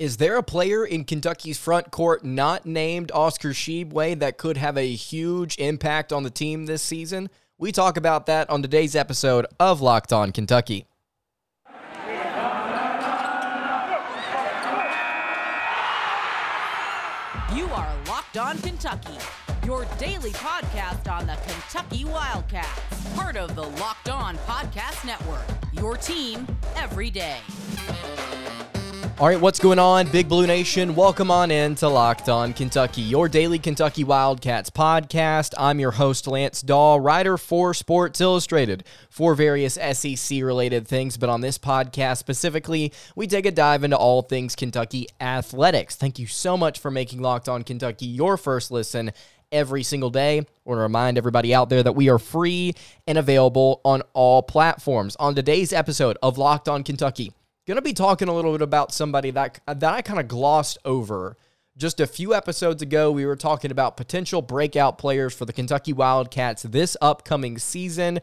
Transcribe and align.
Is 0.00 0.16
there 0.16 0.38
a 0.38 0.42
player 0.42 0.82
in 0.82 1.04
Kentucky's 1.04 1.58
front 1.58 1.90
court 1.90 2.24
not 2.24 2.64
named 2.64 3.12
Oscar 3.12 3.50
Tshiebwe 3.50 4.20
that 4.20 4.38
could 4.38 4.56
have 4.56 4.78
a 4.78 4.94
huge 4.94 5.58
impact 5.58 6.10
on 6.10 6.22
the 6.22 6.30
team 6.30 6.64
this 6.64 6.80
season? 6.80 7.28
We 7.58 7.70
talk 7.70 7.98
about 7.98 8.24
that 8.24 8.48
on 8.48 8.62
today's 8.62 8.96
episode 8.96 9.44
of 9.60 9.82
Locked 9.82 10.10
On 10.14 10.32
Kentucky. 10.32 10.86
You 17.54 17.66
are 17.66 17.94
Locked 18.08 18.38
On 18.38 18.56
Kentucky, 18.56 19.18
your 19.66 19.84
daily 19.98 20.30
podcast 20.30 21.12
on 21.12 21.26
the 21.26 21.36
Kentucky 21.46 22.06
Wildcats, 22.06 23.14
part 23.14 23.36
of 23.36 23.54
the 23.54 23.64
Locked 23.64 24.08
On 24.08 24.38
Podcast 24.46 25.04
Network, 25.04 25.44
your 25.74 25.98
team 25.98 26.46
every 26.76 27.10
day. 27.10 27.36
All 29.20 29.26
right, 29.26 29.38
what's 29.38 29.58
going 29.60 29.78
on, 29.78 30.08
Big 30.08 30.30
Blue 30.30 30.46
Nation? 30.46 30.94
Welcome 30.94 31.30
on 31.30 31.50
in 31.50 31.74
to 31.74 31.88
Locked 31.90 32.30
On 32.30 32.54
Kentucky, 32.54 33.02
your 33.02 33.28
daily 33.28 33.58
Kentucky 33.58 34.02
Wildcats 34.02 34.70
podcast. 34.70 35.52
I'm 35.58 35.78
your 35.78 35.90
host, 35.90 36.26
Lance 36.26 36.62
Dahl, 36.62 37.00
writer 37.00 37.36
for 37.36 37.74
Sports 37.74 38.22
Illustrated 38.22 38.82
for 39.10 39.34
various 39.34 39.74
SEC 39.74 40.42
related 40.42 40.88
things. 40.88 41.18
But 41.18 41.28
on 41.28 41.42
this 41.42 41.58
podcast 41.58 42.16
specifically, 42.16 42.94
we 43.14 43.26
take 43.26 43.44
a 43.44 43.50
dive 43.50 43.84
into 43.84 43.98
all 43.98 44.22
things 44.22 44.56
Kentucky 44.56 45.06
athletics. 45.20 45.96
Thank 45.96 46.18
you 46.18 46.26
so 46.26 46.56
much 46.56 46.78
for 46.78 46.90
making 46.90 47.20
Locked 47.20 47.50
On 47.50 47.62
Kentucky 47.62 48.06
your 48.06 48.38
first 48.38 48.70
listen 48.70 49.12
every 49.52 49.82
single 49.82 50.08
day. 50.08 50.38
I 50.38 50.44
want 50.64 50.78
to 50.78 50.82
remind 50.82 51.18
everybody 51.18 51.54
out 51.54 51.68
there 51.68 51.82
that 51.82 51.92
we 51.92 52.08
are 52.08 52.18
free 52.18 52.72
and 53.06 53.18
available 53.18 53.82
on 53.84 54.00
all 54.14 54.42
platforms. 54.42 55.14
On 55.16 55.34
today's 55.34 55.74
episode 55.74 56.16
of 56.22 56.38
Locked 56.38 56.70
On 56.70 56.82
Kentucky, 56.82 57.34
Going 57.70 57.76
to 57.76 57.82
be 57.82 57.92
talking 57.92 58.26
a 58.26 58.34
little 58.34 58.50
bit 58.50 58.62
about 58.62 58.92
somebody 58.92 59.30
that 59.30 59.60
that 59.64 59.84
I 59.84 60.02
kind 60.02 60.18
of 60.18 60.26
glossed 60.26 60.76
over 60.84 61.36
just 61.76 62.00
a 62.00 62.06
few 62.08 62.34
episodes 62.34 62.82
ago. 62.82 63.12
We 63.12 63.24
were 63.24 63.36
talking 63.36 63.70
about 63.70 63.96
potential 63.96 64.42
breakout 64.42 64.98
players 64.98 65.34
for 65.34 65.44
the 65.44 65.52
Kentucky 65.52 65.92
Wildcats 65.92 66.64
this 66.64 66.96
upcoming 67.00 67.58
season, 67.58 68.18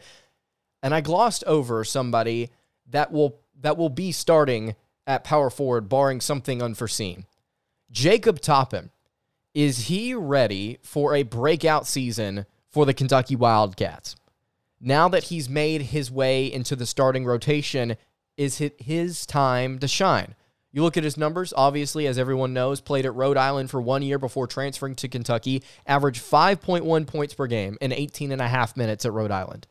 and 0.84 0.94
I 0.94 1.00
glossed 1.00 1.46
over 1.46 1.86
somebody 1.86 2.50
that 2.90 3.14
will 3.14 3.40
that 3.62 3.78
will 3.78 3.88
be 3.88 4.12
starting 4.12 4.76
at 5.08 5.24
power 5.24 5.50
forward 5.50 5.88
barring 5.88 6.20
something 6.20 6.62
unforeseen. 6.62 7.24
Jacob 7.90 8.42
Toppin. 8.42 8.92
Is 9.54 9.88
he 9.88 10.14
ready 10.14 10.78
for 10.84 11.16
a 11.16 11.24
breakout 11.24 11.88
season 11.88 12.46
for 12.70 12.86
the 12.86 12.94
Kentucky 12.94 13.38
Wildcats? 13.38 14.18
Now 14.82 15.08
that 15.08 15.24
he's 15.24 15.48
made 15.48 15.84
his 15.84 16.12
way 16.12 16.52
into 16.52 16.76
the 16.76 16.86
starting 16.86 17.24
rotation, 17.24 17.96
is 18.38 18.62
it 18.62 18.80
his 18.80 19.26
time 19.26 19.80
to 19.80 19.88
shine. 19.88 20.36
You 20.72 20.84
look 20.84 20.98
at 20.98 21.04
his 21.04 21.18
numbers, 21.18 21.54
obviously, 21.58 22.06
as 22.06 22.20
everyone 22.20 22.54
knows, 22.54 22.82
played 22.82 23.06
at 23.06 23.16
Rhode 23.16 23.38
Island 23.38 23.72
for 23.72 23.82
one 23.82 24.04
year 24.04 24.20
before 24.20 24.46
transferring 24.46 24.96
to 24.98 25.08
Kentucky, 25.08 25.64
averaged 25.88 26.22
5.1 26.22 27.08
points 27.08 27.34
per 27.34 27.48
game 27.48 27.78
in 27.82 27.92
18 27.92 28.32
and 28.32 28.42
a 28.42 28.48
half 28.48 28.78
minutes 28.78 29.04
at 29.06 29.14
Rhode 29.14 29.32
Island. 29.32 29.66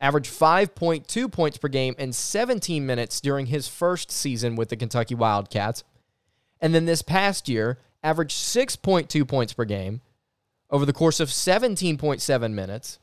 Averaged 0.00 0.32
5.2 0.32 1.30
points 1.30 1.58
per 1.58 1.68
game 1.68 1.94
in 1.98 2.12
17 2.12 2.86
minutes 2.86 3.20
during 3.20 3.46
his 3.46 3.68
first 3.68 4.10
season 4.10 4.56
with 4.56 4.68
the 4.68 4.76
Kentucky 4.76 5.14
Wildcats. 5.14 5.84
And 6.60 6.74
then 6.74 6.86
this 6.86 7.02
past 7.02 7.48
year, 7.48 7.78
averaged 8.02 8.36
6.2 8.36 9.26
points 9.26 9.52
per 9.52 9.64
game 9.64 10.00
over 10.70 10.86
the 10.86 10.92
course 10.92 11.20
of 11.20 11.28
17.7 11.28 12.52
minutes. 12.52 12.98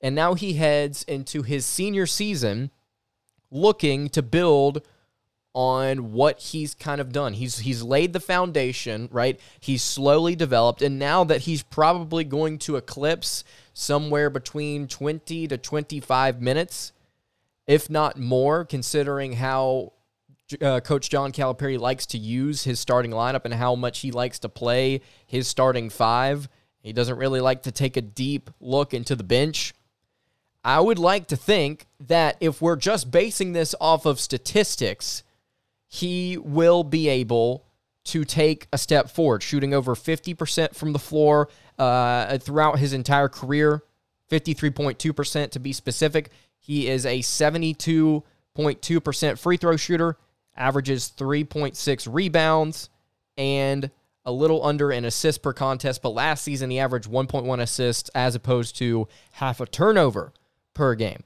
And 0.00 0.14
now 0.14 0.34
he 0.34 0.54
heads 0.54 1.02
into 1.04 1.42
his 1.42 1.64
senior 1.64 2.06
season 2.06 2.70
looking 3.54 4.08
to 4.10 4.22
build 4.22 4.86
on 5.54 6.12
what 6.12 6.40
he's 6.40 6.74
kind 6.74 7.00
of 7.00 7.12
done. 7.12 7.32
He's 7.32 7.58
he's 7.60 7.82
laid 7.82 8.12
the 8.12 8.20
foundation, 8.20 9.08
right? 9.12 9.38
He's 9.60 9.82
slowly 9.82 10.34
developed 10.34 10.82
and 10.82 10.98
now 10.98 11.22
that 11.24 11.42
he's 11.42 11.62
probably 11.62 12.24
going 12.24 12.58
to 12.60 12.76
eclipse 12.76 13.44
somewhere 13.72 14.28
between 14.30 14.88
20 14.88 15.46
to 15.48 15.56
25 15.56 16.42
minutes, 16.42 16.92
if 17.66 17.88
not 17.88 18.18
more, 18.18 18.64
considering 18.64 19.34
how 19.34 19.92
uh, 20.60 20.80
Coach 20.80 21.08
John 21.08 21.32
Calipari 21.32 21.78
likes 21.78 22.06
to 22.06 22.18
use 22.18 22.64
his 22.64 22.80
starting 22.80 23.12
lineup 23.12 23.44
and 23.44 23.54
how 23.54 23.76
much 23.76 24.00
he 24.00 24.10
likes 24.10 24.40
to 24.40 24.48
play 24.48 25.00
his 25.26 25.46
starting 25.46 25.88
five. 25.88 26.48
He 26.82 26.92
doesn't 26.92 27.16
really 27.16 27.40
like 27.40 27.62
to 27.62 27.72
take 27.72 27.96
a 27.96 28.02
deep 28.02 28.50
look 28.60 28.92
into 28.92 29.16
the 29.16 29.24
bench. 29.24 29.72
I 30.64 30.80
would 30.80 30.98
like 30.98 31.28
to 31.28 31.36
think 31.36 31.86
that 32.00 32.36
if 32.40 32.60
we're 32.62 32.76
just 32.76 33.10
basing 33.10 33.52
this 33.52 33.74
off 33.80 34.06
of 34.06 34.18
statistics, 34.18 35.22
he 35.86 36.38
will 36.38 36.84
be 36.84 37.08
able 37.08 37.66
to 38.04 38.24
take 38.24 38.66
a 38.72 38.78
step 38.78 39.10
forward, 39.10 39.42
shooting 39.42 39.74
over 39.74 39.94
50% 39.94 40.74
from 40.74 40.94
the 40.94 40.98
floor 40.98 41.50
uh, 41.78 42.38
throughout 42.38 42.78
his 42.78 42.94
entire 42.94 43.28
career, 43.28 43.82
53.2% 44.30 45.50
to 45.50 45.58
be 45.58 45.74
specific. 45.74 46.30
He 46.58 46.88
is 46.88 47.04
a 47.04 47.18
72.2% 47.18 49.38
free 49.38 49.56
throw 49.58 49.76
shooter, 49.76 50.16
averages 50.56 51.12
3.6 51.16 52.08
rebounds, 52.10 52.88
and 53.36 53.90
a 54.24 54.32
little 54.32 54.64
under 54.64 54.90
an 54.90 55.04
assist 55.04 55.42
per 55.42 55.52
contest. 55.52 56.00
But 56.00 56.08
last 56.10 56.42
season, 56.42 56.70
he 56.70 56.78
averaged 56.78 57.10
1.1 57.10 57.60
assists 57.60 58.08
as 58.14 58.34
opposed 58.34 58.78
to 58.78 59.08
half 59.32 59.60
a 59.60 59.66
turnover 59.66 60.32
per 60.74 60.94
game. 60.94 61.24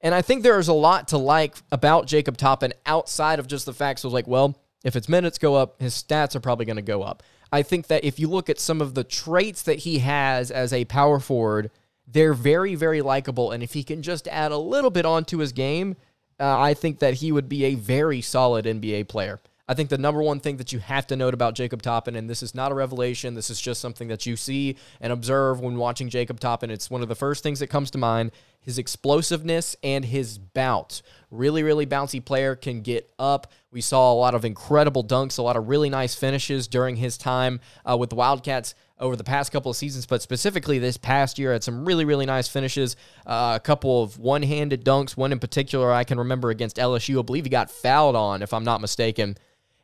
And 0.00 0.14
I 0.14 0.22
think 0.22 0.42
there 0.42 0.58
is 0.58 0.68
a 0.68 0.72
lot 0.72 1.08
to 1.08 1.18
like 1.18 1.56
about 1.72 2.06
Jacob 2.06 2.36
Toppin 2.36 2.72
outside 2.86 3.38
of 3.38 3.48
just 3.48 3.66
the 3.66 3.72
facts 3.72 4.04
of 4.04 4.12
like, 4.12 4.26
well, 4.26 4.56
if 4.84 4.94
his 4.94 5.08
minutes 5.08 5.38
go 5.38 5.54
up, 5.54 5.80
his 5.80 5.94
stats 5.94 6.34
are 6.34 6.40
probably 6.40 6.66
going 6.66 6.76
to 6.76 6.82
go 6.82 7.02
up. 7.02 7.22
I 7.52 7.62
think 7.62 7.88
that 7.88 8.04
if 8.04 8.18
you 8.18 8.28
look 8.28 8.48
at 8.48 8.60
some 8.60 8.80
of 8.80 8.94
the 8.94 9.04
traits 9.04 9.62
that 9.62 9.80
he 9.80 10.00
has 10.00 10.50
as 10.50 10.72
a 10.72 10.84
power 10.84 11.18
forward, 11.18 11.70
they're 12.06 12.34
very, 12.34 12.74
very 12.74 13.02
likable. 13.02 13.50
And 13.50 13.62
if 13.62 13.72
he 13.72 13.82
can 13.82 14.02
just 14.02 14.28
add 14.28 14.52
a 14.52 14.58
little 14.58 14.90
bit 14.90 15.04
onto 15.04 15.38
his 15.38 15.52
game, 15.52 15.96
uh, 16.38 16.58
I 16.58 16.74
think 16.74 17.00
that 17.00 17.14
he 17.14 17.32
would 17.32 17.48
be 17.48 17.64
a 17.64 17.74
very 17.74 18.20
solid 18.20 18.64
NBA 18.66 19.08
player. 19.08 19.40
I 19.68 19.74
think 19.74 19.90
the 19.90 19.98
number 19.98 20.22
one 20.22 20.40
thing 20.40 20.56
that 20.56 20.72
you 20.72 20.78
have 20.78 21.06
to 21.08 21.16
note 21.16 21.34
about 21.34 21.54
Jacob 21.54 21.82
Toppin, 21.82 22.16
and 22.16 22.28
this 22.28 22.42
is 22.42 22.54
not 22.54 22.72
a 22.72 22.74
revelation, 22.74 23.34
this 23.34 23.50
is 23.50 23.60
just 23.60 23.82
something 23.82 24.08
that 24.08 24.24
you 24.24 24.34
see 24.34 24.76
and 25.00 25.12
observe 25.12 25.60
when 25.60 25.76
watching 25.76 26.08
Jacob 26.08 26.40
Toppin. 26.40 26.70
It's 26.70 26.90
one 26.90 27.02
of 27.02 27.08
the 27.08 27.14
first 27.14 27.42
things 27.42 27.60
that 27.60 27.66
comes 27.66 27.90
to 27.90 27.98
mind 27.98 28.32
his 28.60 28.78
explosiveness 28.78 29.76
and 29.82 30.04
his 30.04 30.36
bounce. 30.36 31.02
Really, 31.30 31.62
really 31.62 31.86
bouncy 31.86 32.22
player, 32.22 32.54
can 32.54 32.82
get 32.82 33.10
up. 33.18 33.50
We 33.70 33.80
saw 33.80 34.12
a 34.12 34.14
lot 34.14 34.34
of 34.34 34.44
incredible 34.44 35.02
dunks, 35.02 35.38
a 35.38 35.42
lot 35.42 35.56
of 35.56 35.68
really 35.68 35.88
nice 35.88 36.14
finishes 36.14 36.68
during 36.68 36.96
his 36.96 37.16
time 37.16 37.60
uh, 37.88 37.96
with 37.96 38.10
the 38.10 38.16
Wildcats 38.16 38.74
over 39.00 39.16
the 39.16 39.24
past 39.24 39.52
couple 39.52 39.70
of 39.70 39.76
seasons, 39.76 40.06
but 40.06 40.20
specifically 40.20 40.78
this 40.78 40.96
past 40.96 41.38
year 41.38 41.52
had 41.52 41.62
some 41.62 41.84
really, 41.84 42.04
really 42.04 42.26
nice 42.26 42.48
finishes. 42.48 42.96
Uh, 43.24 43.52
a 43.56 43.60
couple 43.60 44.02
of 44.02 44.18
one 44.18 44.42
handed 44.42 44.84
dunks, 44.84 45.16
one 45.16 45.32
in 45.32 45.38
particular 45.38 45.92
I 45.92 46.04
can 46.04 46.18
remember 46.18 46.50
against 46.50 46.76
LSU. 46.76 47.18
I 47.18 47.22
believe 47.22 47.44
he 47.44 47.50
got 47.50 47.70
fouled 47.70 48.16
on, 48.16 48.42
if 48.42 48.52
I'm 48.52 48.64
not 48.64 48.80
mistaken. 48.80 49.36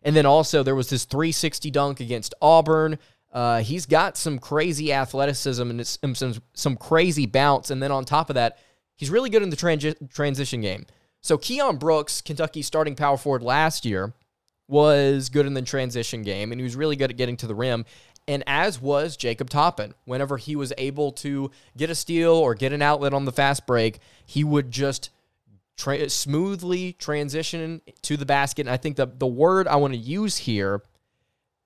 And 0.04 0.14
then 0.14 0.26
also 0.26 0.62
there 0.62 0.74
was 0.74 0.90
this 0.90 1.04
360 1.04 1.70
dunk 1.70 2.00
against 2.00 2.34
Auburn. 2.40 2.98
Uh, 3.32 3.60
he's 3.60 3.86
got 3.86 4.16
some 4.16 4.38
crazy 4.38 4.92
athleticism 4.92 5.68
and 5.68 5.86
some, 5.86 6.34
some 6.52 6.76
crazy 6.76 7.26
bounce. 7.26 7.70
And 7.70 7.82
then 7.82 7.90
on 7.90 8.04
top 8.04 8.30
of 8.30 8.34
that, 8.34 8.58
he's 8.96 9.10
really 9.10 9.30
good 9.30 9.42
in 9.42 9.50
the 9.50 9.56
transi- 9.56 10.12
transition 10.12 10.60
game. 10.60 10.86
So 11.20 11.38
Keion 11.38 11.78
Brooks, 11.78 12.20
Kentucky's 12.20 12.66
starting 12.66 12.94
power 12.94 13.16
forward 13.16 13.42
last 13.42 13.84
year, 13.84 14.12
was 14.68 15.30
good 15.30 15.46
in 15.46 15.54
the 15.54 15.62
transition 15.62 16.22
game, 16.22 16.52
and 16.52 16.60
he 16.60 16.62
was 16.62 16.76
really 16.76 16.96
good 16.96 17.10
at 17.10 17.16
getting 17.16 17.36
to 17.38 17.46
the 17.46 17.54
rim. 17.54 17.84
And 18.26 18.42
as 18.46 18.80
was 18.80 19.16
Jacob 19.16 19.50
Toppin. 19.50 19.94
Whenever 20.04 20.36
he 20.36 20.56
was 20.56 20.72
able 20.78 21.12
to 21.12 21.50
get 21.76 21.90
a 21.90 21.94
steal 21.94 22.32
or 22.32 22.54
get 22.54 22.72
an 22.72 22.82
outlet 22.82 23.12
on 23.12 23.24
the 23.24 23.32
fast 23.32 23.66
break, 23.66 23.98
he 24.24 24.44
would 24.44 24.70
just 24.70 25.10
tra- 25.76 26.08
smoothly 26.08 26.94
transition 26.94 27.80
to 28.02 28.16
the 28.16 28.26
basket. 28.26 28.62
And 28.62 28.70
I 28.70 28.76
think 28.76 28.96
the, 28.96 29.06
the 29.06 29.26
word 29.26 29.68
I 29.68 29.76
want 29.76 29.94
to 29.94 29.98
use 29.98 30.38
here, 30.38 30.82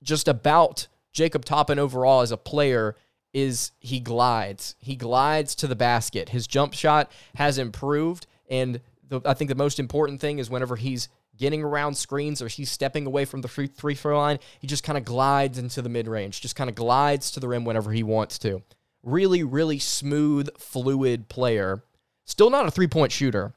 just 0.02 0.28
about 0.28 0.88
Jacob 1.12 1.44
Toppin 1.44 1.78
overall 1.78 2.20
as 2.20 2.32
a 2.32 2.36
player, 2.36 2.96
is 3.34 3.72
he 3.78 4.00
glides. 4.00 4.74
He 4.78 4.96
glides 4.96 5.54
to 5.56 5.66
the 5.66 5.76
basket. 5.76 6.30
His 6.30 6.46
jump 6.46 6.74
shot 6.74 7.10
has 7.34 7.58
improved. 7.58 8.26
And 8.48 8.80
the, 9.06 9.20
I 9.24 9.34
think 9.34 9.48
the 9.48 9.54
most 9.54 9.78
important 9.78 10.20
thing 10.20 10.38
is 10.38 10.50
whenever 10.50 10.76
he's 10.76 11.08
getting 11.36 11.62
around 11.62 11.96
screens 11.96 12.42
or 12.42 12.48
he's 12.48 12.70
stepping 12.70 13.06
away 13.06 13.24
from 13.24 13.42
the 13.42 13.48
free, 13.48 13.68
free 13.68 13.94
throw 13.94 14.18
line, 14.18 14.38
he 14.60 14.66
just 14.66 14.82
kind 14.82 14.98
of 14.98 15.04
glides 15.04 15.58
into 15.58 15.82
the 15.82 15.88
mid 15.88 16.08
range, 16.08 16.40
just 16.40 16.56
kind 16.56 16.68
of 16.68 16.74
glides 16.74 17.30
to 17.30 17.40
the 17.40 17.48
rim 17.48 17.64
whenever 17.64 17.92
he 17.92 18.02
wants 18.02 18.38
to. 18.40 18.62
Really, 19.02 19.44
really 19.44 19.78
smooth, 19.78 20.48
fluid 20.58 21.28
player. 21.28 21.84
Still 22.24 22.50
not 22.50 22.66
a 22.66 22.70
three 22.70 22.88
point 22.88 23.12
shooter, 23.12 23.54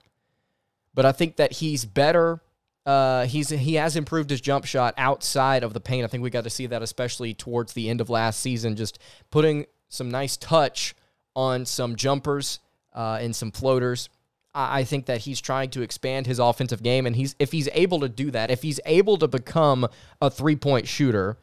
but 0.94 1.06
I 1.06 1.12
think 1.12 1.38
that 1.38 1.54
he's 1.54 1.86
better. 1.86 2.42
Uh, 2.86 3.26
he's 3.26 3.50
he 3.50 3.76
has 3.76 3.96
improved 3.96 4.30
his 4.30 4.42
jump 4.42 4.66
shot 4.66 4.94
outside 4.98 5.64
of 5.64 5.74
the 5.74 5.80
paint. 5.80 6.04
I 6.04 6.08
think 6.08 6.24
we 6.24 6.30
got 6.30 6.44
to 6.46 6.50
see 6.50 6.66
that 6.68 6.82
especially 6.82 7.34
towards 7.34 7.74
the 7.74 7.90
end 7.90 8.02
of 8.02 8.10
last 8.10 8.40
season, 8.40 8.76
just 8.76 9.00
putting 9.30 9.66
some 9.88 10.10
nice 10.10 10.38
touch 10.38 10.96
on 11.36 11.66
some 11.66 11.96
jumpers 11.96 12.60
uh, 12.94 13.20
and 13.22 13.36
some 13.36 13.52
floaters. 13.52 14.10
I 14.54 14.84
think 14.84 15.06
that 15.06 15.22
he's 15.22 15.40
trying 15.40 15.70
to 15.70 15.82
expand 15.82 16.28
his 16.28 16.38
offensive 16.38 16.84
game, 16.84 17.06
and 17.06 17.16
he's 17.16 17.36
if 17.40 17.54
he's 17.54 17.70
able 17.72 18.02
to 18.02 18.10
do 18.10 18.32
that, 18.32 18.52
if 18.52 18.62
he's 18.62 18.82
able 18.86 19.18
to 19.18 19.28
become 19.28 19.88
a 20.20 20.30
three 20.30 20.58
point 20.58 20.90
shooter, 20.90 21.38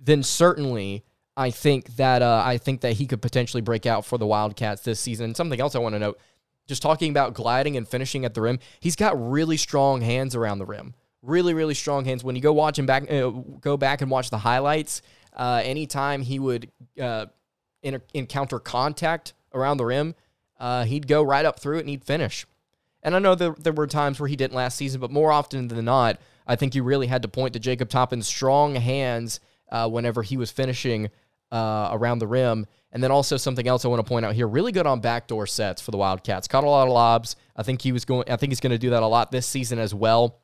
then 0.00 0.22
certainly 0.22 1.04
I 1.36 1.50
think 1.50 1.96
that 1.96 2.22
uh, 2.22 2.42
I 2.44 2.58
think 2.58 2.82
that 2.82 2.94
he 2.94 3.06
could 3.06 3.20
potentially 3.20 3.62
break 3.62 3.84
out 3.84 4.06
for 4.06 4.16
the 4.16 4.26
Wildcats 4.26 4.82
this 4.82 5.00
season. 5.00 5.34
Something 5.34 5.60
else 5.60 5.74
I 5.74 5.80
want 5.80 5.96
to 5.96 5.98
note, 5.98 6.20
just 6.66 6.82
talking 6.82 7.10
about 7.10 7.34
gliding 7.34 7.76
and 7.76 7.86
finishing 7.86 8.24
at 8.24 8.34
the 8.34 8.40
rim, 8.40 8.58
he's 8.80 8.96
got 8.96 9.14
really 9.30 9.56
strong 9.56 10.00
hands 10.00 10.34
around 10.34 10.58
the 10.58 10.66
rim. 10.66 10.94
Really, 11.22 11.54
really 11.54 11.74
strong 11.74 12.04
hands. 12.04 12.22
When 12.22 12.36
you 12.36 12.42
go 12.42 12.52
watch 12.52 12.78
him 12.78 12.86
back, 12.86 13.10
uh, 13.10 13.30
go 13.60 13.76
back 13.76 14.00
and 14.00 14.10
watch 14.10 14.30
the 14.30 14.38
highlights. 14.38 15.02
Uh, 15.32 15.60
anytime 15.64 16.22
he 16.22 16.38
would 16.38 16.70
uh, 17.00 17.26
encounter 17.82 18.58
contact 18.58 19.34
around 19.52 19.76
the 19.76 19.84
rim, 19.84 20.14
uh, 20.58 20.84
he'd 20.84 21.06
go 21.06 21.22
right 21.22 21.44
up 21.44 21.60
through 21.60 21.78
it 21.78 21.80
and 21.80 21.88
he'd 21.88 22.04
finish. 22.04 22.46
And 23.02 23.14
I 23.14 23.18
know 23.18 23.34
there, 23.34 23.54
there 23.58 23.72
were 23.72 23.86
times 23.86 24.18
where 24.18 24.28
he 24.28 24.36
didn't 24.36 24.56
last 24.56 24.76
season, 24.76 25.00
but 25.00 25.10
more 25.10 25.30
often 25.30 25.68
than 25.68 25.84
not, 25.84 26.18
I 26.46 26.56
think 26.56 26.74
you 26.74 26.82
really 26.82 27.06
had 27.06 27.22
to 27.22 27.28
point 27.28 27.52
to 27.52 27.58
Jacob 27.60 27.88
Toppin's 27.88 28.26
strong 28.26 28.74
hands 28.74 29.40
uh, 29.70 29.88
whenever 29.88 30.22
he 30.22 30.36
was 30.36 30.50
finishing 30.50 31.10
uh, 31.52 31.90
around 31.92 32.18
the 32.18 32.26
rim. 32.26 32.66
And 32.96 33.02
then 33.02 33.10
also 33.10 33.36
something 33.36 33.68
else 33.68 33.84
I 33.84 33.88
want 33.88 34.02
to 34.02 34.08
point 34.08 34.24
out 34.24 34.34
here: 34.34 34.48
really 34.48 34.72
good 34.72 34.86
on 34.86 35.00
backdoor 35.00 35.46
sets 35.46 35.82
for 35.82 35.90
the 35.90 35.98
Wildcats. 35.98 36.48
Caught 36.48 36.64
a 36.64 36.66
lot 36.70 36.86
of 36.86 36.94
lobs. 36.94 37.36
I 37.54 37.62
think 37.62 37.82
he 37.82 37.92
was 37.92 38.06
going. 38.06 38.24
I 38.26 38.36
think 38.36 38.52
he's 38.52 38.60
going 38.60 38.70
to 38.70 38.78
do 38.78 38.88
that 38.88 39.02
a 39.02 39.06
lot 39.06 39.30
this 39.30 39.46
season 39.46 39.78
as 39.78 39.94
well. 39.94 40.40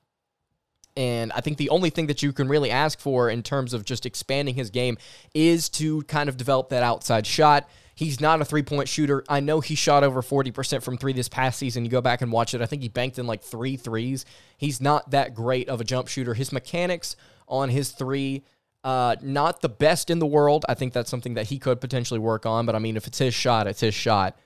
And 0.95 1.33
I 1.33 1.41
think 1.41 1.57
the 1.57 1.71
only 1.71 1.89
thing 1.89 2.09
that 2.09 2.23
you 2.23 2.31
can 2.31 2.49
really 2.49 2.71
ask 2.71 3.01
for 3.01 3.31
in 3.31 3.43
terms 3.43 3.73
of 3.73 3.87
just 3.87 4.05
expanding 4.05 4.55
his 4.55 4.69
game 4.69 4.99
is 5.33 5.71
to 5.71 6.03
kind 6.03 6.29
of 6.29 6.37
develop 6.37 6.69
that 6.69 6.83
outside 6.83 7.27
shot. 7.27 7.71
He's 7.95 8.21
not 8.21 8.43
a 8.43 8.45
three 8.45 8.63
point 8.63 8.87
shooter. 8.87 9.25
I 9.31 9.41
know 9.41 9.61
he 9.61 9.75
shot 9.75 10.05
over 10.05 10.21
40% 10.21 10.83
from 10.83 10.99
three 10.99 11.15
this 11.15 11.31
past 11.31 11.59
season. 11.59 11.87
You 11.87 11.91
go 11.91 12.03
back 12.03 12.21
and 12.21 12.31
watch 12.31 12.53
it. 12.53 12.61
I 12.61 12.67
think 12.67 12.83
he 12.83 12.91
banked 12.91 13.19
in 13.19 13.27
like 13.27 13.43
three 13.43 13.79
threes. 13.79 14.27
He's 14.59 14.79
not 14.79 15.11
that 15.13 15.35
great 15.35 15.71
of 15.71 15.81
a 15.81 15.85
jump 15.85 16.09
shooter. 16.09 16.35
His 16.35 16.53
mechanics 16.53 17.17
on 17.49 17.71
his 17.71 17.93
three, 17.93 18.45
uh, 18.85 19.17
not 19.23 19.61
the 19.61 19.69
best 19.69 20.11
in 20.11 20.19
the 20.19 20.27
world. 20.27 20.65
I 20.69 20.75
think 20.75 20.93
that's 20.93 21.11
something 21.11 21.35
that 21.35 21.47
he 21.47 21.59
could 21.59 21.81
potentially 21.81 22.21
work 22.21 22.47
on. 22.47 22.67
But 22.67 22.75
I 22.75 22.79
mean, 22.79 22.97
if 22.97 23.07
it's 23.07 23.19
his 23.19 23.35
shot, 23.35 23.67
it's 23.67 23.81
his 23.81 23.95
shot. 23.95 24.39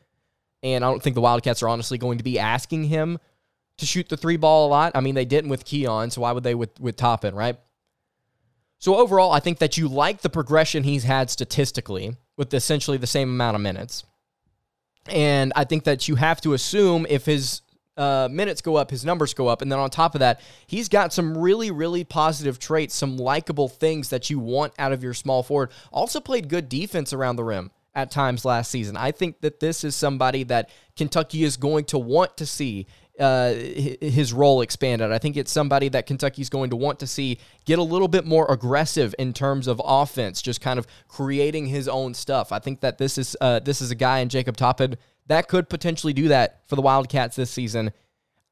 And 0.63 0.85
I 0.85 0.91
don't 0.91 1.03
think 1.03 1.15
the 1.15 1.21
Wildcats 1.21 1.63
are 1.63 1.69
honestly 1.69 1.99
going 1.99 2.19
to 2.19 2.25
be 2.25 2.39
asking 2.39 2.85
him 2.85 3.19
to 3.79 3.87
shoot 3.87 4.09
the 4.09 4.17
three 4.17 4.37
ball 4.37 4.67
a 4.67 4.71
lot. 4.71 4.93
I 4.95 5.01
mean, 5.01 5.15
they 5.15 5.25
didn't 5.25 5.51
with 5.51 5.65
Keion, 5.65 6.11
so 6.11 6.23
why 6.23 6.33
would 6.33 6.45
they 6.45 6.55
with, 6.55 6.79
with 6.81 6.97
Toppin, 6.97 7.35
right? 7.35 7.59
So 8.79 8.97
overall, 8.97 9.33
I 9.33 9.41
think 9.41 9.59
that 9.59 9.77
you 9.77 9.89
like 9.89 10.21
the 10.21 10.31
progression 10.31 10.83
he's 10.83 11.05
had 11.05 11.31
statistically 11.31 12.17
with 12.37 12.53
essentially 12.53 12.99
the 12.99 13.07
same 13.07 13.31
amount 13.31 13.55
of 13.55 13.61
minutes. 13.61 14.05
And 15.09 15.53
I 15.57 15.65
think 15.65 15.85
that 15.85 16.09
you 16.09 16.17
have 16.17 16.41
to 16.43 16.53
assume 16.53 17.07
if 17.09 17.27
his 17.27 17.63
uh, 17.97 18.29
minutes 18.31 18.61
go 18.61 18.77
up, 18.77 18.91
his 18.91 19.05
numbers 19.05 19.35
go 19.35 19.49
up. 19.49 19.63
And 19.63 19.71
then 19.71 19.79
on 19.79 19.91
top 19.91 20.15
of 20.15 20.21
that, 20.21 20.41
he's 20.67 20.89
got 20.89 21.13
some 21.13 21.37
really, 21.37 21.71
really 21.71 22.05
positive 22.05 22.59
traits, 22.59 22.95
some 22.95 23.17
likable 23.17 23.69
things 23.69 24.11
that 24.11 24.31
you 24.31 24.39
want 24.39 24.73
out 24.79 24.93
of 24.93 25.03
your 25.03 25.15
small 25.15 25.43
forward. 25.43 25.71
Also 25.93 26.21
played 26.21 26.49
good 26.49 26.69
defense 26.69 27.13
around 27.13 27.37
the 27.37 27.45
rim 27.45 27.71
at 27.95 28.11
times 28.11 28.45
last 28.45 28.71
season. 28.71 28.97
I 28.97 29.11
think 29.11 29.41
that 29.41 29.61
this 29.61 29.83
is 29.83 29.97
somebody 29.97 30.45
that 30.45 30.71
Kentucky 30.97 31.45
is 31.45 31.57
going 31.57 31.87
to 31.87 31.99
want 31.99 32.37
to 32.37 32.47
see 32.47 32.87
uh, 33.19 33.55
his 33.55 34.35
role 34.35 34.61
expanded. 34.61 35.11
I 35.11 35.17
think 35.17 35.39
it's 35.39 35.51
somebody 35.51 35.89
that 35.89 36.05
Kentucky's 36.07 36.51
going 36.51 36.69
to 36.69 36.77
want 36.77 36.99
to 36.99 37.07
see 37.07 37.39
get 37.65 37.79
a 37.79 37.83
little 37.83 38.09
bit 38.09 38.27
more 38.27 38.47
aggressive 38.51 39.15
in 39.19 39.33
terms 39.33 39.67
of 39.67 39.81
offense, 39.83 40.43
just 40.43 40.61
kind 40.61 40.79
of 40.79 40.87
creating 41.09 41.67
his 41.67 41.89
own 41.89 42.13
stuff. 42.13 42.53
I 42.53 42.59
think 42.59 42.81
that 42.81 42.99
this 42.99 43.17
is 43.17 43.35
uh, 43.41 43.61
this 43.61 43.81
is 43.81 43.91
a 43.91 43.95
guy 43.95 44.19
in 44.19 44.29
Jacob 44.29 44.59
Toppin 44.59 44.97
that 45.27 45.49
could 45.49 45.69
potentially 45.69 46.13
do 46.13 46.29
that 46.29 46.63
for 46.67 46.77
the 46.77 46.83
Wildcats 46.83 47.37
this 47.37 47.51
season. 47.51 47.93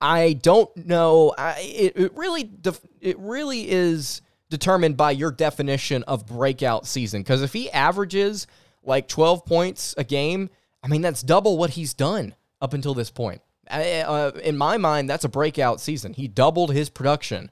I 0.01 0.35
don't 0.35 0.75
know. 0.87 1.35
I, 1.39 1.61
it, 1.61 1.97
it 1.97 2.17
really 2.17 2.45
def- 2.45 2.87
it 3.01 3.19
really 3.19 3.71
is 3.71 4.21
determined 4.51 4.97
by 4.97 5.13
your 5.13 5.31
definition 5.31 6.03
of 6.05 6.27
breakout 6.27 6.87
season. 6.87 7.23
Because 7.23 7.43
if 7.43 7.53
he 7.53 7.71
averages 7.71 8.47
like 8.83 9.09
12 9.09 9.47
points 9.47 9.95
a 9.97 10.05
game, 10.05 10.51
I 10.83 10.89
mean 10.89 11.01
that's 11.01 11.23
double 11.23 11.57
what 11.57 11.71
he's 11.71 11.95
done 11.95 12.35
up 12.61 12.75
until 12.75 12.95
this 12.95 13.11
point 13.11 13.41
uh, 13.71 14.33
in 14.43 14.57
my 14.57 14.77
mind, 14.77 15.09
that's 15.09 15.25
a 15.25 15.29
breakout 15.29 15.81
season. 15.81 16.13
He 16.13 16.29
doubled 16.29 16.73
his 16.73 16.91
production. 16.91 17.51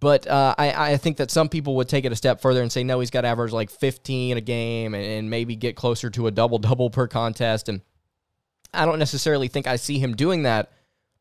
But 0.00 0.28
uh, 0.28 0.54
I, 0.56 0.92
I 0.92 0.96
think 0.96 1.16
that 1.16 1.30
some 1.30 1.48
people 1.48 1.74
would 1.76 1.88
take 1.88 2.04
it 2.04 2.12
a 2.12 2.16
step 2.16 2.40
further 2.40 2.62
and 2.62 2.70
say, 2.70 2.84
no, 2.84 3.00
he's 3.00 3.10
got 3.10 3.22
to 3.22 3.28
average 3.28 3.52
like 3.52 3.68
15 3.68 4.36
a 4.36 4.40
game 4.40 4.94
and, 4.94 5.04
and 5.04 5.30
maybe 5.30 5.56
get 5.56 5.74
closer 5.74 6.08
to 6.10 6.28
a 6.28 6.30
double 6.30 6.58
double 6.58 6.88
per 6.88 7.08
contest. 7.08 7.68
And 7.68 7.80
I 8.72 8.84
don't 8.84 8.98
necessarily 8.98 9.48
think 9.48 9.66
I 9.66 9.76
see 9.76 9.98
him 9.98 10.14
doing 10.14 10.42
that, 10.42 10.70